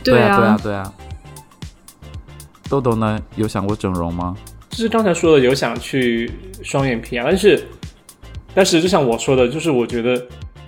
[0.02, 0.92] 对啊对啊对啊。
[2.68, 4.34] 豆豆呢，有想过整容吗？
[4.70, 6.30] 就是刚才说的有想去
[6.62, 7.68] 双眼皮啊，但是
[8.54, 10.20] 但是就像我说的，就是我觉得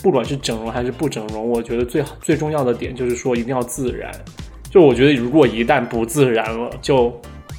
[0.03, 4.11] 不管是整容还是不整容，我觉得最好最重要的点就是说一定要自然。
[4.71, 7.13] 就我觉得如果一旦不自然了，就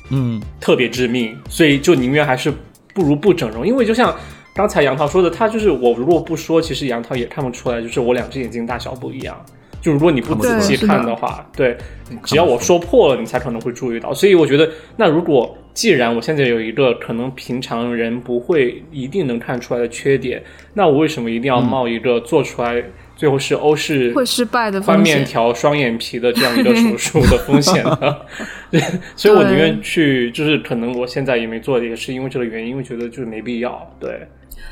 [0.10, 2.52] 嗯，特别致命，所以就宁愿还是
[2.94, 4.14] 不如不整容，因为就像
[4.54, 9.40] 刚才杨涛说的，他就是我如果不说，其实杨涛也看不出来，就是我两只眼睛大小不一样。
[9.82, 11.78] 就如果你不仔细看的话，对，
[12.24, 14.14] 只要我说破了，你才可能会注意到。
[14.14, 20.42] 所以我觉得，那如果既然我现在有一个可能平常人不会一定能看出来的缺点，
[20.74, 22.84] 那我为什么一定要冒一个做出来？
[23.18, 28.18] 最后是欧式会失败的宽面条双眼皮的这样一个手术的风险呢，
[29.16, 33.90] 所以我宁愿去，就是可能我现在也没做，也是因为这个原因，因为觉得就是没必要。
[34.02, 34.20] 对，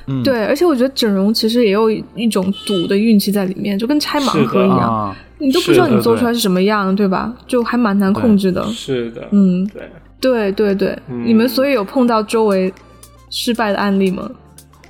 [0.07, 7.33] 嗯，对，而且我觉得整容其实也有一种赌的运气在里面，就跟拆盲盒一样，你都不知道你做出来是什么样，对吧？
[7.47, 8.61] 就还蛮难控制的。
[8.65, 9.83] 是的，嗯，对，
[10.23, 12.73] 对对对，你们所以有碰到周围
[13.29, 14.27] 失败的案例吗？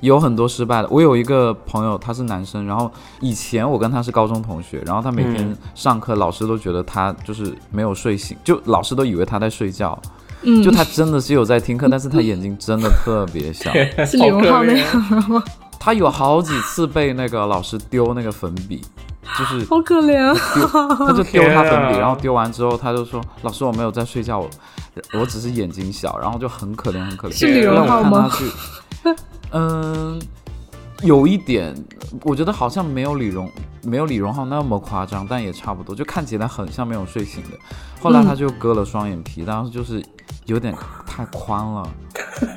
[0.00, 0.88] 有很多失败的。
[0.90, 9.98] 我有一个朋友，他是男生，然后以前我跟他是高中同学，然后他每天上课，老师都觉得他就是没有睡醒，就老师都以为他在睡觉，
[10.42, 13.72] 嗯，就他真的是有在听课， 但是他眼睛真的特别小，
[14.06, 14.86] 是李荣浩那样
[15.28, 15.42] 吗？
[15.80, 18.82] 他有好几次被那个老师丢那个粉笔，
[19.38, 20.34] 就是好可怜，
[20.98, 24.48] 他就丢他粉笔， 然后丢完之后他就说：“老师，我没有在睡觉，我
[25.12, 27.32] 我只是眼睛小。”然后就很可怜，很可怜。
[27.38, 28.30] 是李荣浩吗？
[29.52, 30.20] 嗯，
[31.02, 31.74] 有一点，
[32.22, 33.50] 我觉得好像没有李荣
[33.82, 37.50] 没有李荣浩那么夸张，但也差不多，就看起来很像没有睡醒的。
[38.00, 40.04] 后来他就割了双眼皮，当时就是
[40.46, 40.74] 有点
[41.06, 41.88] 太宽了，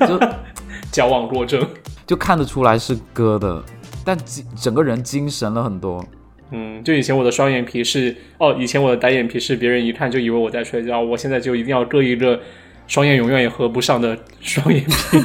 [0.08, 0.20] 就
[0.92, 1.66] 矫枉过正，
[2.06, 3.64] 就看得出来是割的，
[4.04, 6.04] 但整整个人精神了很多。
[6.52, 12.39] 嗯，就以前我的双眼皮是哦，以前我的单眼皮是别人一看就以为我在睡觉，我现在就一定要割一个
[12.88, 15.20] 双眼永远也合不上的双眼皮。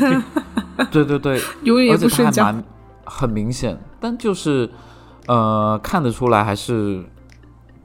[0.91, 1.41] 对 对对，
[1.91, 2.65] 而且它还蛮
[3.05, 4.69] 很明显，但就是
[5.29, 7.05] 呃看得出来还是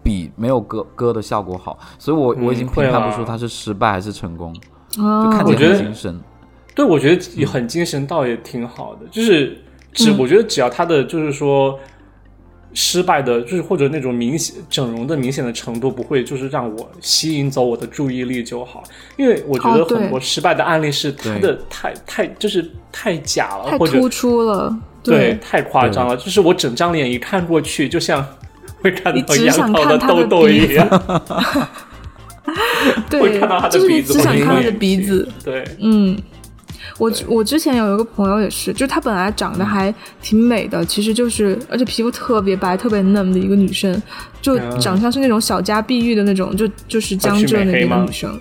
[0.01, 4.51] 比没有割割的效果好，所以我我已经评判不出它是失败还是成功，
[4.89, 6.19] 就看起来很精神。
[6.73, 9.59] 对，我觉得很精神，倒也挺好的，就是
[9.93, 11.79] 只我觉得只要他的就是说。
[12.73, 18.83] 失败的，就是或者那种明显整容的明显的程度，不会就是让我吸引走我的注意力就好。
[19.17, 24.77] 因为我觉得很多失败的案例是它的太太就是太假了，太突出了。
[25.03, 28.25] 对，太夸张了，就是我整张脸一看过去，就像
[28.81, 30.87] 会看到杨桃的痘痘一样。
[33.09, 33.39] 对，
[33.69, 35.27] 就是只想看他的鼻子。
[35.43, 36.17] 对，嗯，
[36.97, 44.01] 我我之前有一个朋友也是，就她本来长得还挺美的，其实就是而且皮肤特别白、特别嫩的一个女生，
[44.41, 48.39] 就长相是那种小家碧玉的那种，就就是江浙那边的女生。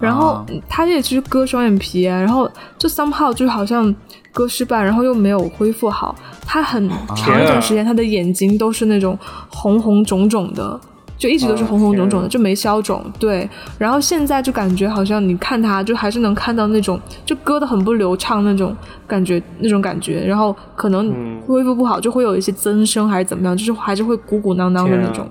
[0.00, 3.94] 然后她也其实割双眼皮，然后就 somehow 就好像
[4.32, 6.16] 割失败，然后又没有恢复好。
[6.46, 9.18] 她很长一段时间，她的眼睛都是那种
[9.50, 10.80] 红红肿肿的。
[11.18, 13.04] 就一直都是红红肿肿的，就没消肿。
[13.18, 18.74] 对，然后现在就感觉好像你看他，就还是能看到那种就割的很不流畅那种
[19.06, 20.24] 感觉，那种感觉。
[20.24, 25.28] 然后可能恢复不好，就会有一些增生还是怎么样，就是还是会鼓鼓囊囊的那种。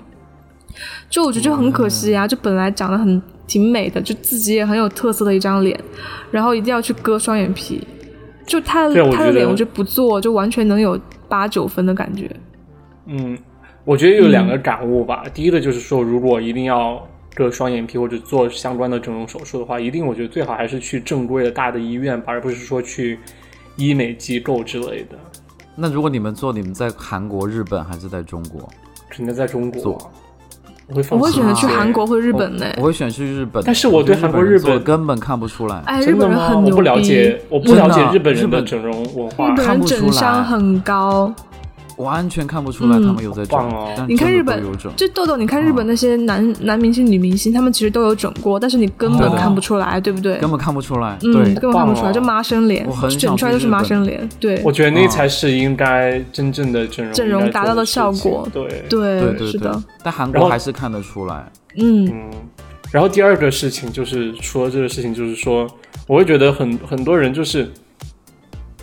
[1.09, 5.79] 就我觉得就很可惜啊，就本来长得很挺美的，就自己也很有特色的一张脸，
[6.29, 7.81] 然后一定要去割双眼皮。
[8.45, 12.29] 就他的他的脸，我觉得不做就完全能有八九分的感觉。
[13.07, 13.37] 嗯。
[13.87, 15.23] 我觉得有两个感悟吧。
[15.33, 17.01] 第一个就是说，如果一定要
[17.33, 23.17] 割双眼皮或者做相关的整容手术的话，一定我觉得最好还是去正规的大的医院，而不是说去
[23.77, 25.17] 医美机构之类的。
[25.73, 28.67] 那如果你们做，你们在韩国、日本还是在中国？
[29.09, 29.97] 肯定在中国。
[30.89, 32.65] 我会我会选择去韩国或日本呢。
[32.75, 35.81] 我会选去日本，但是我对韩国、日本根本看不出来。
[35.85, 36.71] 哎，日本人很牛逼。
[36.71, 39.49] 我不了解，我不了解日本人的整容文化。
[39.49, 41.33] 日本人整伤很高。
[41.97, 44.63] 完全看不出来他们有在整，你看日本，
[44.95, 50.37] 就豆豆，你看日本那些男男明星、女明星，他们其实都有整过，但是你根本看不出来，对不对？
[50.37, 52.87] 根本看不出来，对，根本看不出来，就麻生脸，
[53.19, 54.29] 整出来就是麻生脸。
[54.39, 58.47] 对，我觉得那才是应该真正的整容，整容达到的效果。
[58.53, 59.81] 对，对，是的。
[60.03, 61.51] 但韩国还是看得出来。
[61.77, 62.31] 嗯。
[62.91, 65.67] 然后第二个事情就是，除了这个事情，就是说，
[66.05, 67.71] 我会觉得很很多人就是。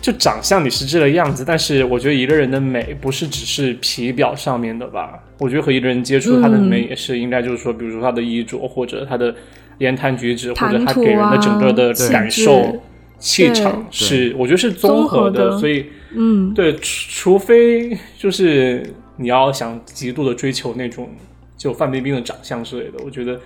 [0.05, 5.17] 就长相你是这个样子，但是我觉得一个人的美不是只是皮表上面的吧？
[5.39, 9.33] 我觉得和一个人接触，他的美也是应该就是说，比如说他的衣着或者他的
[9.79, 12.79] 言谈举止，或者他给人的整个的感受、
[13.17, 15.57] 气场，是我觉得是综合的。
[15.57, 18.87] 所以，嗯，对，除非就是
[19.17, 21.09] 你要想极度的追求那种
[21.57, 23.39] 就范冰冰的长相之类的，我觉得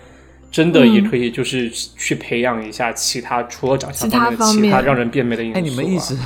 [0.51, 5.57] 真的也可以就是去培养一下其他除了长相方面的其他让人变美的因素。
[5.57, 6.17] 哎，你们一直。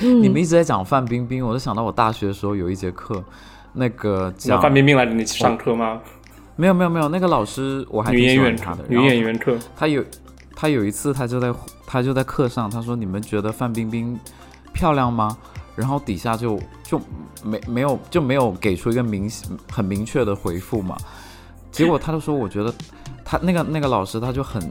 [0.00, 3.22] 你们一直在讲范冰冰，我就想到我大学的时候有一节课，
[3.72, 6.00] 那个讲范冰冰来给你上课吗？
[6.56, 10.04] 没有没有没有，那个老师我还女演员他的女演员课，他有
[10.54, 11.52] 他有一次他就在
[11.86, 14.18] 他就在课上，他说你们觉得范冰冰
[14.72, 15.36] 漂亮吗？
[15.74, 17.00] 然后底下就就
[17.42, 19.30] 没没有就没有给出一个明
[19.70, 20.96] 很明确的回复嘛。
[21.70, 22.74] 结果他就说我觉得
[23.24, 24.62] 他那个那个老师他就很。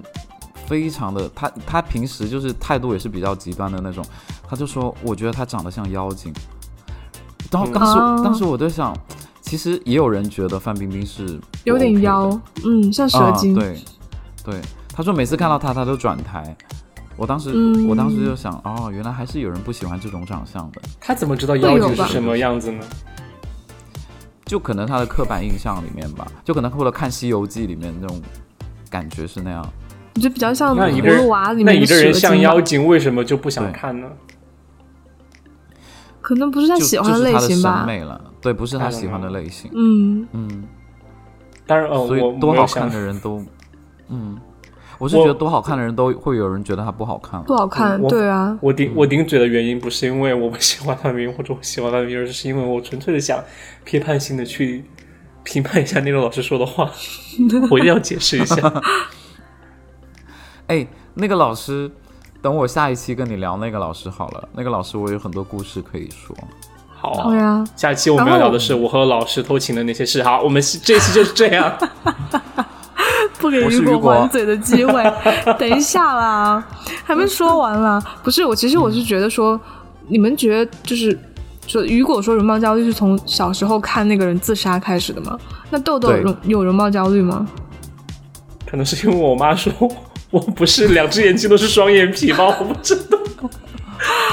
[0.68, 4.04] 非常的，他他平时就是态度也是比较极端的那种，
[4.48, 6.34] 他就说，我觉得他长得像妖精。
[7.52, 8.96] 然后当时当时我在想，
[9.42, 12.30] 其实也有人觉得范冰冰是有点妖，
[12.66, 13.54] 嗯，像蛇精。
[13.54, 13.80] 对
[14.44, 14.62] 对，
[14.94, 16.56] 他说每次看到他他都转台。
[17.18, 17.52] 我当时
[17.88, 20.82] 我当时就想，哦，原来还是有人不喜欢这种长相的。
[21.00, 22.84] 他怎么知道妖精是什么样子呢？
[24.44, 28.22] 就可能他的刻板印象里面吧，就可能或者看《西游记》里面那种
[28.90, 29.66] 感觉是那样。
[30.16, 34.08] 我觉得比较像葫芦娃里面那一个人像妖精，为什么就不想看呢？
[36.26, 37.78] 可能不是他喜欢的类型吧。
[37.78, 39.70] 审美了，对，不是他喜欢的类型。
[39.76, 40.64] 嗯嗯。
[41.68, 43.46] 当然，哦，所以多好看的人都，
[44.10, 44.36] 嗯，
[44.98, 47.40] 我是觉得多好看的人都会有人觉得他不好看。
[47.44, 48.58] 不好看，对啊。
[48.60, 53.44] 我顶我顶嘴的原因不是因为我不喜欢范冰冰或者我喜欢范冰冰，而是因为我纯粹的想
[53.84, 54.84] 批判性的去
[55.44, 56.90] 评判一下那个老师说的话，
[57.70, 58.82] 我一定要解释一下。
[60.66, 61.92] 哎，那个老师，
[62.46, 64.50] 等我下一期跟你聊那个老师好了。
[64.54, 66.38] 那个老师我有很多故事可以说。
[66.96, 70.22] 好呀，下一期我们要聊的是我和老师偷情的那些事。
[70.22, 71.76] 好，我们这期就是这样。
[73.40, 75.04] 不给雨果还嘴的机会。
[75.58, 76.64] 等一下啦，
[77.04, 78.00] 还没说完啦。
[78.22, 79.60] 不是我，其实我是觉得说，
[80.08, 81.20] 你们觉得就是
[81.66, 85.36] 说，雨果说容貌焦虑是从小时候看那个人自杀开始的吗？
[85.72, 87.48] 那豆豆容有容貌焦虑吗？
[88.68, 89.74] 可能是因为我妈说。
[90.36, 92.54] 我不是两只眼睛都是双眼皮吗？
[92.60, 93.18] 我不知道，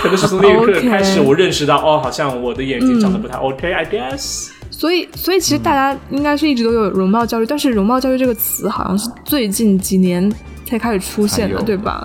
[0.02, 4.48] 可能是从那一刻开始，我认识到哦，好像我的眼睛长得不太 OK，I guess。
[4.68, 10.28] 所以，所以其实大家应该是一直都有容貌焦虑，但是容貌焦虑这个词好像是最近几年
[10.64, 12.04] 才开始出现的，对吧？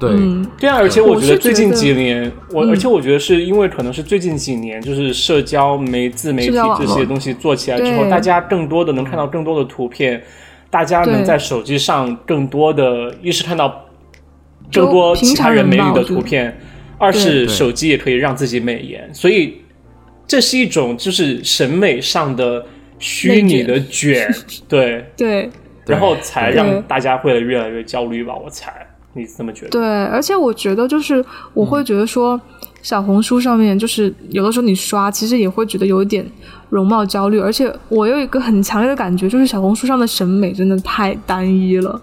[0.00, 0.10] 对，
[0.58, 10.20] 对啊，而且我觉得最近几年，我而且我觉得是因为可能是最近几年，就是社交媒自媒体这些东西做起来之后，大家更多的能看到更多的图片。
[10.70, 13.86] 大家能在手机上更多的，一是看到
[14.72, 16.56] 更多其他人美女的图片，
[16.96, 19.62] 二是手机也可以让自己美颜，所以
[20.26, 22.64] 这是一种就是审美上的
[22.98, 24.32] 虚拟的卷，
[24.68, 25.50] 对 对，
[25.86, 28.36] 然后才让大家会越来越焦虑吧？
[28.36, 29.70] 我猜，你这么觉得？
[29.70, 32.40] 对，而且我觉得就是我会觉得说，
[32.82, 36.24] 小红书上面就是有的时候你刷，其实也会觉得有一点
[36.68, 42.00] 容貌焦虑，而且我有一个很强烈的感觉，就是小红书上的审美真的太单一了，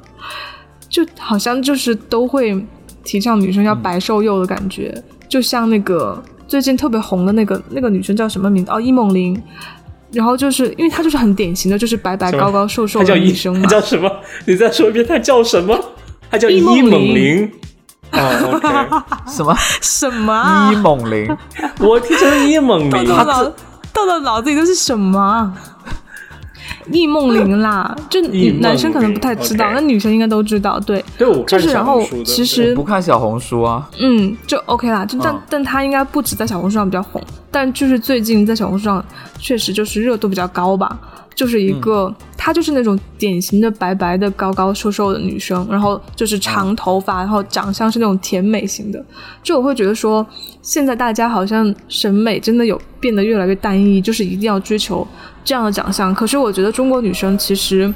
[0.89, 2.59] 就好像就是都会
[3.03, 6.23] 提倡女生要白瘦幼的感觉，就像那个。
[6.47, 8.71] 最近特别红的那个那个女生叫什么名字？
[8.71, 9.37] 哦，伊梦玲。
[10.13, 13.63] 然后就是因为她就是很典型的，就是白白高高瘦瘦的女生嘛。
[13.63, 14.09] 她叫什么？
[14.45, 15.77] 你再说一遍，她叫什么？
[16.31, 17.51] 她叫伊梦玲。
[18.11, 20.69] 哦， 什么什么？
[20.71, 21.37] 伊梦玲。
[21.79, 22.89] 我听成伊梦玲。
[23.07, 23.53] 豆豆
[23.93, 25.53] 豆豆脑子里都是什么？
[26.91, 28.21] 易梦玲啦， 就
[28.59, 30.79] 男生可能不太知道，那女生应该都知道。
[30.79, 35.05] 对，就是然后其实不看小红书啊，嗯，就 OK 啦。
[35.05, 39.03] 就但但他应该不止在小红书上比较红，但就是最近在小红书上
[39.37, 40.97] 确实就是热度比较高吧。
[41.37, 49.05] 就是一个，她就是那种典型的白白的、高高瘦瘦的女生，然后就是长头发，然后长相是那种甜美型的。
[49.43, 50.25] 就我会觉得说，
[50.63, 55.07] 现在大家好像审美真的有变得越来越单一，就是一定要追求
[55.45, 56.11] 这样的长相。
[56.11, 57.93] 可是我觉得中国女生其实，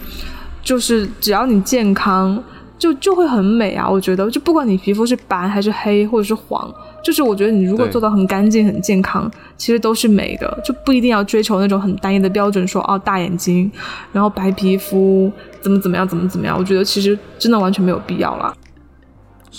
[0.61, 2.41] 就是只要你健康，
[2.77, 3.89] 就就会很美啊。
[3.89, 6.71] 我觉得，就不管你皮肤是白还是黑，或者是黄。
[7.03, 13.71] 就是我觉得你如果做到很干净、很健康，其实都是美的，就不一定要追求那种很单一的标准，说哦大眼睛，
[14.13, 15.31] 然后白皮肤，
[15.61, 16.55] 怎么怎么样，怎么怎么样。
[16.57, 18.53] 我觉得其实真的完全没有必要啦。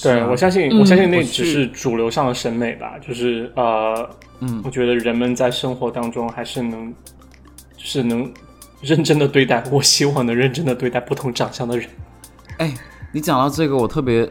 [0.03, 2.95] 对，我相信，我相信那只是主流上的审美吧。
[3.07, 4.09] 就是呃，
[4.41, 6.95] 嗯，我觉得人们在生活当中还是能，
[7.77, 8.33] 是能
[8.81, 9.63] 认真的对待。
[9.71, 11.87] 我希望能认真的对待不同长相的人。
[12.59, 12.73] 哎，
[13.13, 14.27] 你讲到这个，我特别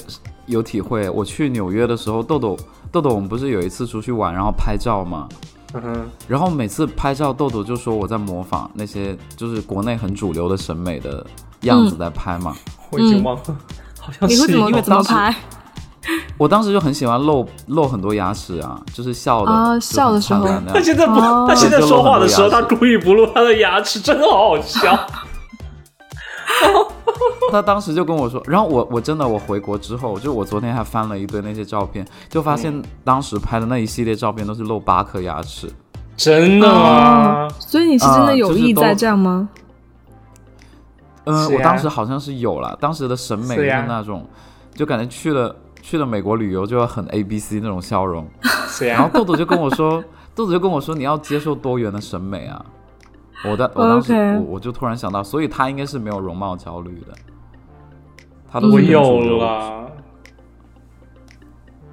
[0.45, 1.07] 有体会。
[1.09, 2.57] 我去纽约的时候，豆豆。
[2.91, 5.29] 豆豆，我们不是有一次出去玩，然后拍照吗？
[5.73, 6.09] 嗯哼。
[6.27, 11.25] 然后每次拍照，豆豆就说我在模仿那些就是国内很主流的审美的
[11.61, 12.55] 样子在拍嘛。
[12.91, 13.41] 我已经忘了，
[13.99, 14.35] 好像是。
[14.35, 15.33] 你会怎么怎么拍？
[16.37, 20.45] 我当时就很喜欢露露很多牙齿啊，就是笑的啊，笑的时候。
[20.73, 21.13] 他现在不，
[21.47, 24.97] 他现在说话的时候，他故意不露他的牙齿，真的好好笑。
[27.49, 35.71] 他当时就跟我说，然后我我真的我回国之后，就我昨天还翻了一堆那些照片，就发现当时拍的那一系列照片都是露八颗牙齿，
[36.15, 37.47] 真的吗？
[37.57, 39.49] 所以你是真的有意在这样吗？
[41.23, 44.25] 嗯，我当时好像是有了，当时的审美是那种，
[44.73, 48.27] 就感觉去了去了美国旅游就要很 A B C 那种笑容，
[48.81, 52.65] 然后豆豆就跟我说，豆豆就跟我说你要接受多元的审美啊。
[53.43, 57.13] 我的我当时我我就突然想到，所以他应该是没有容貌焦虑的，
[58.51, 59.91] 他都是有了，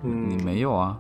[0.03, 0.99] 嗯，你没有啊？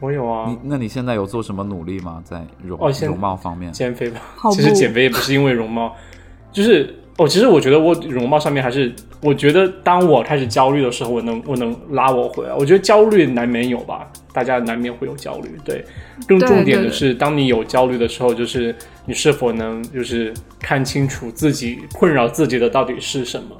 [0.00, 0.46] 我有啊。
[0.48, 2.22] 你那你现在有做什么努力吗？
[2.24, 3.72] 在容容貌方面？
[3.72, 4.20] 减肥吧。
[4.52, 5.94] 其实减肥也不是因为容貌，
[6.52, 6.94] 就是。
[7.16, 12.52] 哦，其实我觉得我容貌上面还是，我觉得当我开始焦虑的时候，我能我能拉我回来。
[12.52, 15.56] 我觉得焦虑难免有吧，大家难免会有焦虑。
[15.64, 15.84] 对，
[16.26, 18.74] 更重点的是，当你有焦虑的时候，就是
[19.06, 23.56] 你是否能就是看清楚自己困扰自己的到底是什么。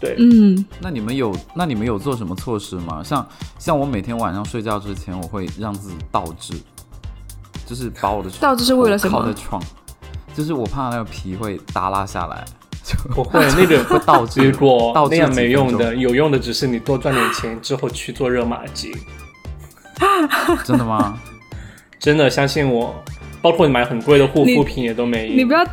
[0.00, 3.02] 对，嗯，那你们有那你们有做什么措施吗？
[3.04, 3.26] 像
[3.58, 6.54] 像我每天晚上睡觉之前，我会让自己倒置，
[7.66, 9.20] 就是把我的 倒置是为了什么？
[9.20, 9.62] 靠在床，
[10.34, 12.44] 就是我怕那个皮会耷拉下来。
[13.14, 18.90] 不会， 那个会倒结果那样没用的，有用的只是你多赚点钱之后去做热玛吉。
[20.64, 21.16] 真的吗？
[22.00, 22.92] 真的相信我，
[23.40, 25.36] 包括你买很贵的护肤品也都没用。
[25.36, 25.64] 你不要，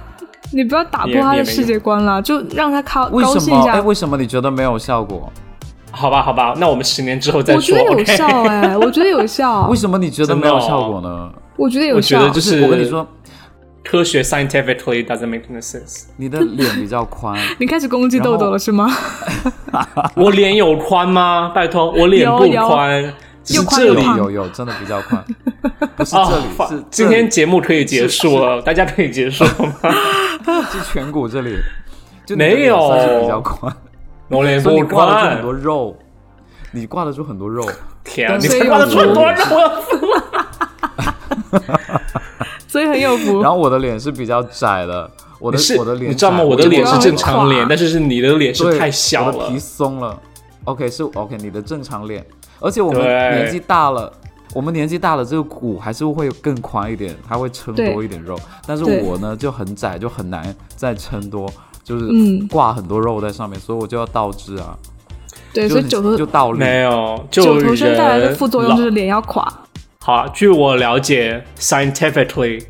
[0.54, 3.74] 你不要打破他的世界观了，就让他高高兴一下。
[3.74, 5.32] 哎，为什么你觉得没有效果？
[5.92, 7.78] 好吧，好吧，那我们十年之后再说。
[7.78, 9.68] 我觉得有效哎， 我觉得有效。
[9.68, 11.30] 为什么你觉得没有效果呢？
[11.56, 13.06] 我觉得有效，我觉得就是我跟你说。
[13.90, 16.08] 科学 scientifically doesn't make any sense。
[16.18, 18.92] 你的脸比较宽， 你开始攻击痘痘了是吗？
[20.14, 21.54] 我脸有宽吗？
[21.56, 23.14] 拜托，我脸不宽，
[23.54, 25.24] 是这里有有真的比较宽，
[25.96, 26.84] 不是这里是。
[26.92, 29.74] 今天节目可以结束了，大家可以结束吗？
[30.72, 31.56] 是颧骨这里
[32.26, 32.78] 就没有
[33.22, 33.76] 比较宽，
[34.30, 35.98] 我脸不宽，挂得住很多肉，
[36.72, 37.70] 你挂得住很多肉，
[38.04, 40.24] 天，你挂得住很多肉，我要疯了。
[42.68, 43.42] 所以很有福。
[43.42, 46.42] 然后我的脸是比较窄的，我的我的脸，你知道吗？
[46.44, 50.20] 我的脸是正常脸，但是是你的脸是太小了，皮松了。
[50.66, 52.26] OK，是 OK，你的正常脸。
[52.60, 54.12] 而且我们年纪大了，
[54.54, 58.40] 我们年纪大了，这个骨还是会更宽一点，它会撑多一点肉。
[58.66, 61.48] 但是我呢就很窄，就很难再撑多，
[61.84, 62.08] 就是
[62.50, 64.78] 挂很多肉在上面，所以我就要倒置啊。
[65.54, 66.60] 对，所以九头就倒立。
[66.60, 69.52] 没有，九头身带来的副作用就是脸要垮。
[70.00, 72.64] 好，据我了解，scientifically，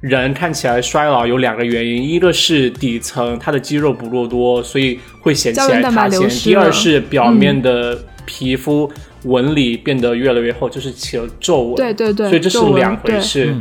[0.00, 8.92] 人看起来衰老有两个原因，一个是底层它的肌肉不够多，所以会显起来塌陷；第二是表面的皮肤
[9.24, 11.76] 纹理变得越来越厚，就是起了皱纹。
[11.76, 13.56] 对对对，所以这是两回事。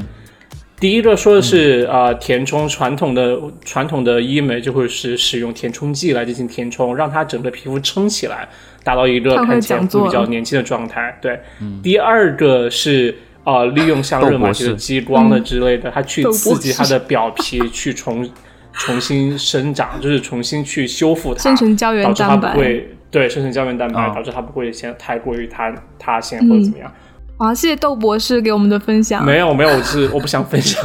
[0.77, 8.49] 第一个说的是啊，填充传统的传统的医美就会是使用填充剂来进行填充，让它整个皮肤撑起来，
[8.83, 11.17] 达到一个看起来比较年轻的状态。
[11.21, 11.39] 对，
[11.81, 18.29] 第二个是啊，利用像热玛吉的激光的之类的，它去刺激它的表皮去重
[18.73, 22.53] 重新生长，就是重新去修复它，生成胶原蛋白。
[22.53, 26.91] 会对生成胶原蛋白，导致它不会先太过于塌塌陷或者怎么样。
[27.37, 29.23] 好，谢谢窦博士给我们的分享。
[29.23, 30.83] 没有没有，我是我不想分享。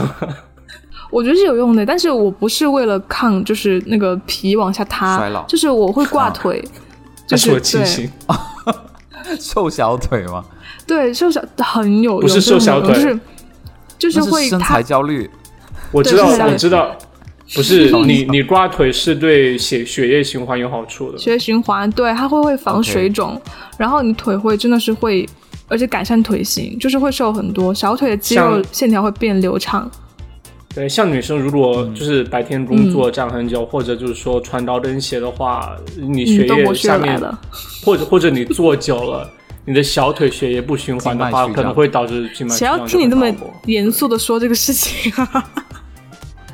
[1.11, 6.65] 我觉得是有用的，但是我不是为了抗，就是那个皮往下塌，就是我会挂腿，
[7.27, 8.09] 就是对，
[9.41, 10.45] 瘦小腿吗？
[10.87, 13.21] 对，瘦小很有用，不是瘦小腿，就是
[13.99, 15.29] 就是会身材焦虑。
[15.91, 16.97] 我知道，我知道，
[17.55, 23.41] 不是你你挂腿是对血血液循环有好处的，血液循环对它会会防水肿，
[23.77, 25.29] 然后你腿会真的是会。
[25.73, 29.89] 而且改善腿型，就是会瘦很多，小腿的肌肉线条会变流畅。
[30.75, 37.23] 对，像女生如果就是白天工作站很久，或者就是说穿高跟鞋的话，你血液下面，
[37.85, 39.31] 或者或者你坐久了，
[39.65, 42.53] 你的小腿血液不循环的话，可能会导致静脉。
[42.53, 43.33] 谁要听你那么
[43.67, 45.53] 严肃的说这个事情啊？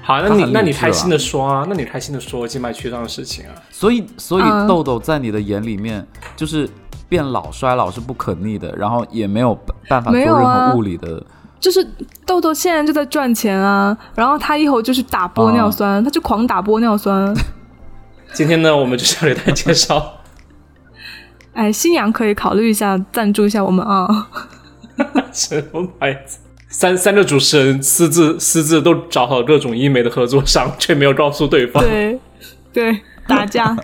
[0.06, 3.52] 好，那你那你开心的说啊，那你开心的说静脉曲张的事情啊。
[3.70, 6.66] 所以所以豆豆在你的眼里面就是。
[7.08, 9.56] 变老衰老是不可逆的，然后也没有
[9.88, 11.24] 办法做任何物理的。
[11.60, 11.88] 就是
[12.26, 17.32] 豆豆现在就在赚钱啊，然后他以后就是打玻尿酸，他就狂打玻尿酸。
[18.34, 20.14] 今天呢，我们就是要给大家介绍。
[21.52, 24.28] 哎，新阳可以考虑一下赞助一下我们啊。
[25.32, 26.40] 什么牌子？
[26.78, 31.82] 三三个主持人私自私自都找好各种医美的合作商，却没有告诉对方。
[31.82, 32.20] 对
[32.70, 33.74] 对，打架。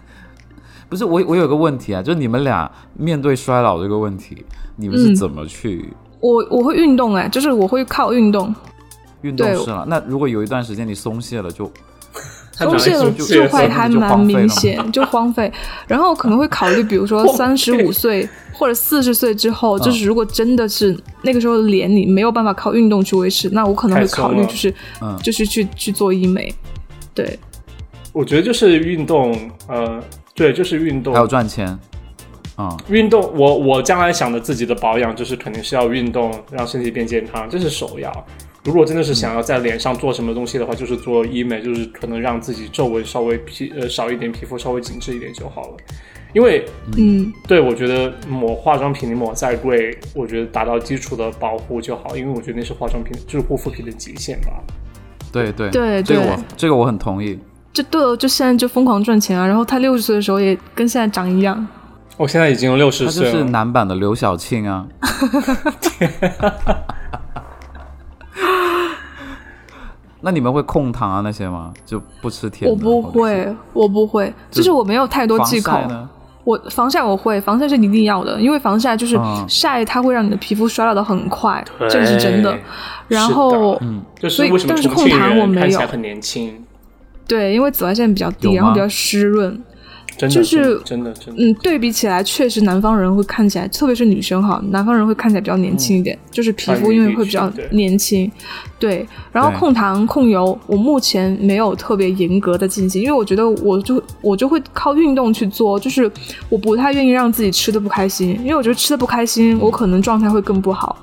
[0.90, 4.44] 不是我，我有个问题啊，就是你们俩面对衰老这个问题，
[4.76, 5.88] 你们是怎么去？
[6.20, 8.54] 我我会运动哎，就是我会靠运动。
[9.22, 11.72] 运动是了，那如果有一段时间你松懈了，就
[12.58, 15.52] 松懈了就会还蛮明显，就荒废。
[15.86, 24.74] 然后可能会考虑，比如说 三十五岁或者四十岁之后，就是如果真的是那个时候脸你没有办法靠运动去维持，那我可能会考虑就是
[25.22, 26.54] 就是去去做医美。
[27.14, 27.38] 对，
[28.12, 30.02] 我觉得就是运动，呃。
[30.34, 31.66] 对，就是运动，还有赚钱，
[32.54, 38.26] 啊，运动，我我将来想的自己的保养，就是肯定是要运动，让身体变健康，这是首要。
[38.68, 45.76] 如果真的是想要在脸上做什么东西的话，就是做医美，就是可能让自己皱纹稍微皮呃少一点，皮肤稍微紧致一点就好了。
[46.34, 46.66] 因为，
[46.98, 54.52] 嗯，对我觉得抹化妆品你抹再贵，我觉得达到基础的保护就好，因为我觉得那是化妆品就是护肤品的极限吧。
[55.32, 57.38] 对对对，这个我这个我很同意。
[57.72, 59.46] 就对了，就现在就疯狂赚钱啊！
[59.46, 61.66] 然后他六十岁的时候也跟现在长一样。
[62.18, 63.32] 我现在已经六十岁了。
[63.32, 64.86] 他就是男版的刘晓庆啊。
[70.20, 71.72] 那你们会控糖啊那些吗？
[71.86, 72.72] 就不吃甜的？
[72.72, 75.80] 我不会，我不会，就是我没有太多忌口。
[76.44, 82.56] 我防晒我会，防晒是一定要的，因为防晒就是晒，它会让你的皮肤衰老的很快，这个是真的。
[83.06, 83.78] 然后，
[84.30, 85.78] 所以但是控糖我没有。
[85.80, 86.64] 很年轻。
[87.26, 89.62] 对，因为紫外线比较低，然后比较湿润，
[90.26, 98.30] 就是真的真的，嗯，对比起来，确实南方人会看起来，特别是女生哈，南方人会看起来比较年轻一点，就是皮肤因为会比较年轻。
[98.78, 106.10] 对，然后控糖控油，我目前没有特别严格的进行，因为我觉得我就我就会靠运动去做，就是
[106.48, 110.96] 我不太愿意让自己吃的不开心，因为我觉得吃的不开心，我可能状态会更不好。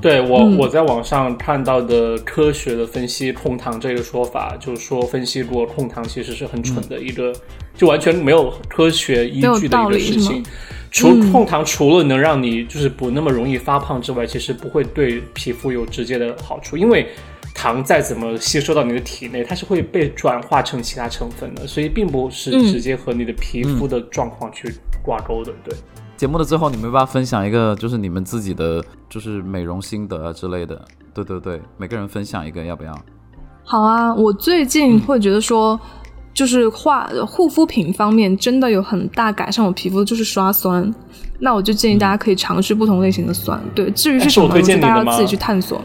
[0.00, 7.32] 对我我在网上看到的科学的分析控糖这个说法，就是说分析过控糖其实是很蠢的一个，
[7.76, 10.44] 就完全没有科学依据的一个事情。
[10.90, 17.06] 除控糖除了能让你就是不那么容易发胖之外，其实不会对皮肤有直接的好处，因为
[17.54, 24.70] 糖再怎么吸收到你的体内，它是会被转化成其他成分的，所以并不是直接和你的皮肤的状况去
[25.02, 25.52] 挂钩的。
[25.64, 25.74] 对。
[26.22, 30.80] 节目的最后，你们要不要分享一个，就是你们自己的，就是美容心得啊之类的？
[31.12, 32.96] 对对对，每个人分享一个，要不要？
[33.64, 35.76] 好啊，我最近会觉得说，
[36.32, 40.88] 就是化护肤品方面真的有很大改善我皮肤，就是刷酸。
[41.40, 43.60] 那我就建议大家可以尝试不同类型的酸。
[43.74, 45.82] 对，至于是什么，大家要自己去探索。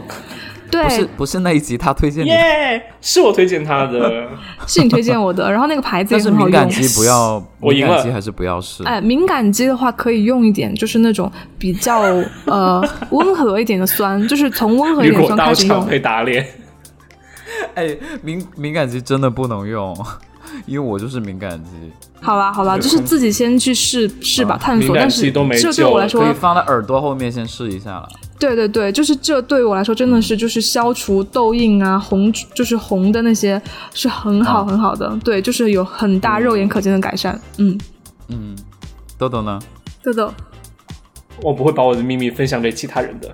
[0.70, 4.28] 对，不是不是那一集他推荐你，耶，是我推荐他的，
[4.66, 5.50] 是你推荐我的。
[5.50, 6.50] 然后那个牌子也很好用。
[6.50, 8.84] 敏感肌不要，我敏感肌还是不要试。
[8.84, 12.00] 哎，敏感肌的话可以用一点，就是那种比较
[12.46, 15.80] 呃 温和一点的酸，就是从温和一点酸开始用。
[15.82, 16.46] 会打脸。
[17.74, 19.96] 哎，敏敏感肌真的不能用，
[20.66, 21.70] 因为我就是敏感肌。
[22.20, 24.94] 好啦好啦，就是自己先去试试吧，探索。
[24.94, 28.08] 但是这对我来说，可以放在耳朵后面先试一下了。
[28.38, 33.60] 对对对，就是这对我来说真的是就是消除痘印啊红，就是红的那些
[33.92, 35.18] 是很好很好的。
[35.24, 37.38] 对，就是有很大肉眼可见的改善。
[37.56, 37.78] 嗯
[38.28, 38.56] 嗯，
[39.18, 39.58] 豆豆呢？
[40.04, 40.32] 豆豆，
[41.42, 43.28] 我不会把我的秘密分享给其他人的。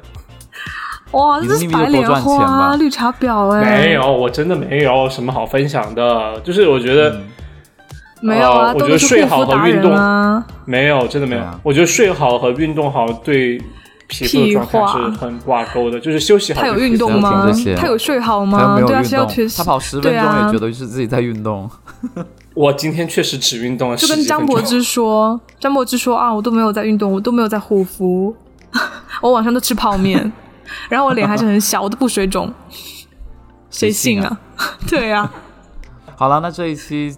[1.11, 3.63] 哇，这是白莲花绿茶婊哎！
[3.63, 6.41] 没有，我真的没有什么好分享的。
[6.41, 7.21] 就是我觉得
[8.21, 11.45] 没有啊，我觉得睡好和运动啊，没有，真的没有。
[11.63, 13.61] 我觉得睡好和运动好对
[14.07, 15.99] 皮肤状态是很挂钩的。
[15.99, 17.51] 就是休息好，他有运动吗？
[17.77, 18.81] 他有睡好吗？
[18.87, 19.49] 对啊，需要推。
[19.49, 21.69] 他跑十分钟也觉得是自己在运动。
[22.55, 28.35] 我今天确实只运动了，就跟张柏芝说，张柏芝说啊，我都没有在运动，我都没有在护肤，
[29.21, 30.33] 我晚上都吃泡面。
[30.89, 32.53] 然后我脸还是很小，我都不水肿，
[33.71, 34.39] 谁信啊？
[34.89, 35.31] 对呀。
[36.17, 37.15] 好了，那这一期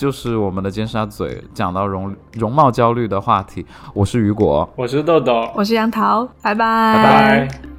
[0.00, 3.66] 就是我们的尖沙咀讲到容容貌焦虑的话题。
[3.92, 7.69] 我是雨果，我是豆豆，我是杨桃，拜拜，拜拜。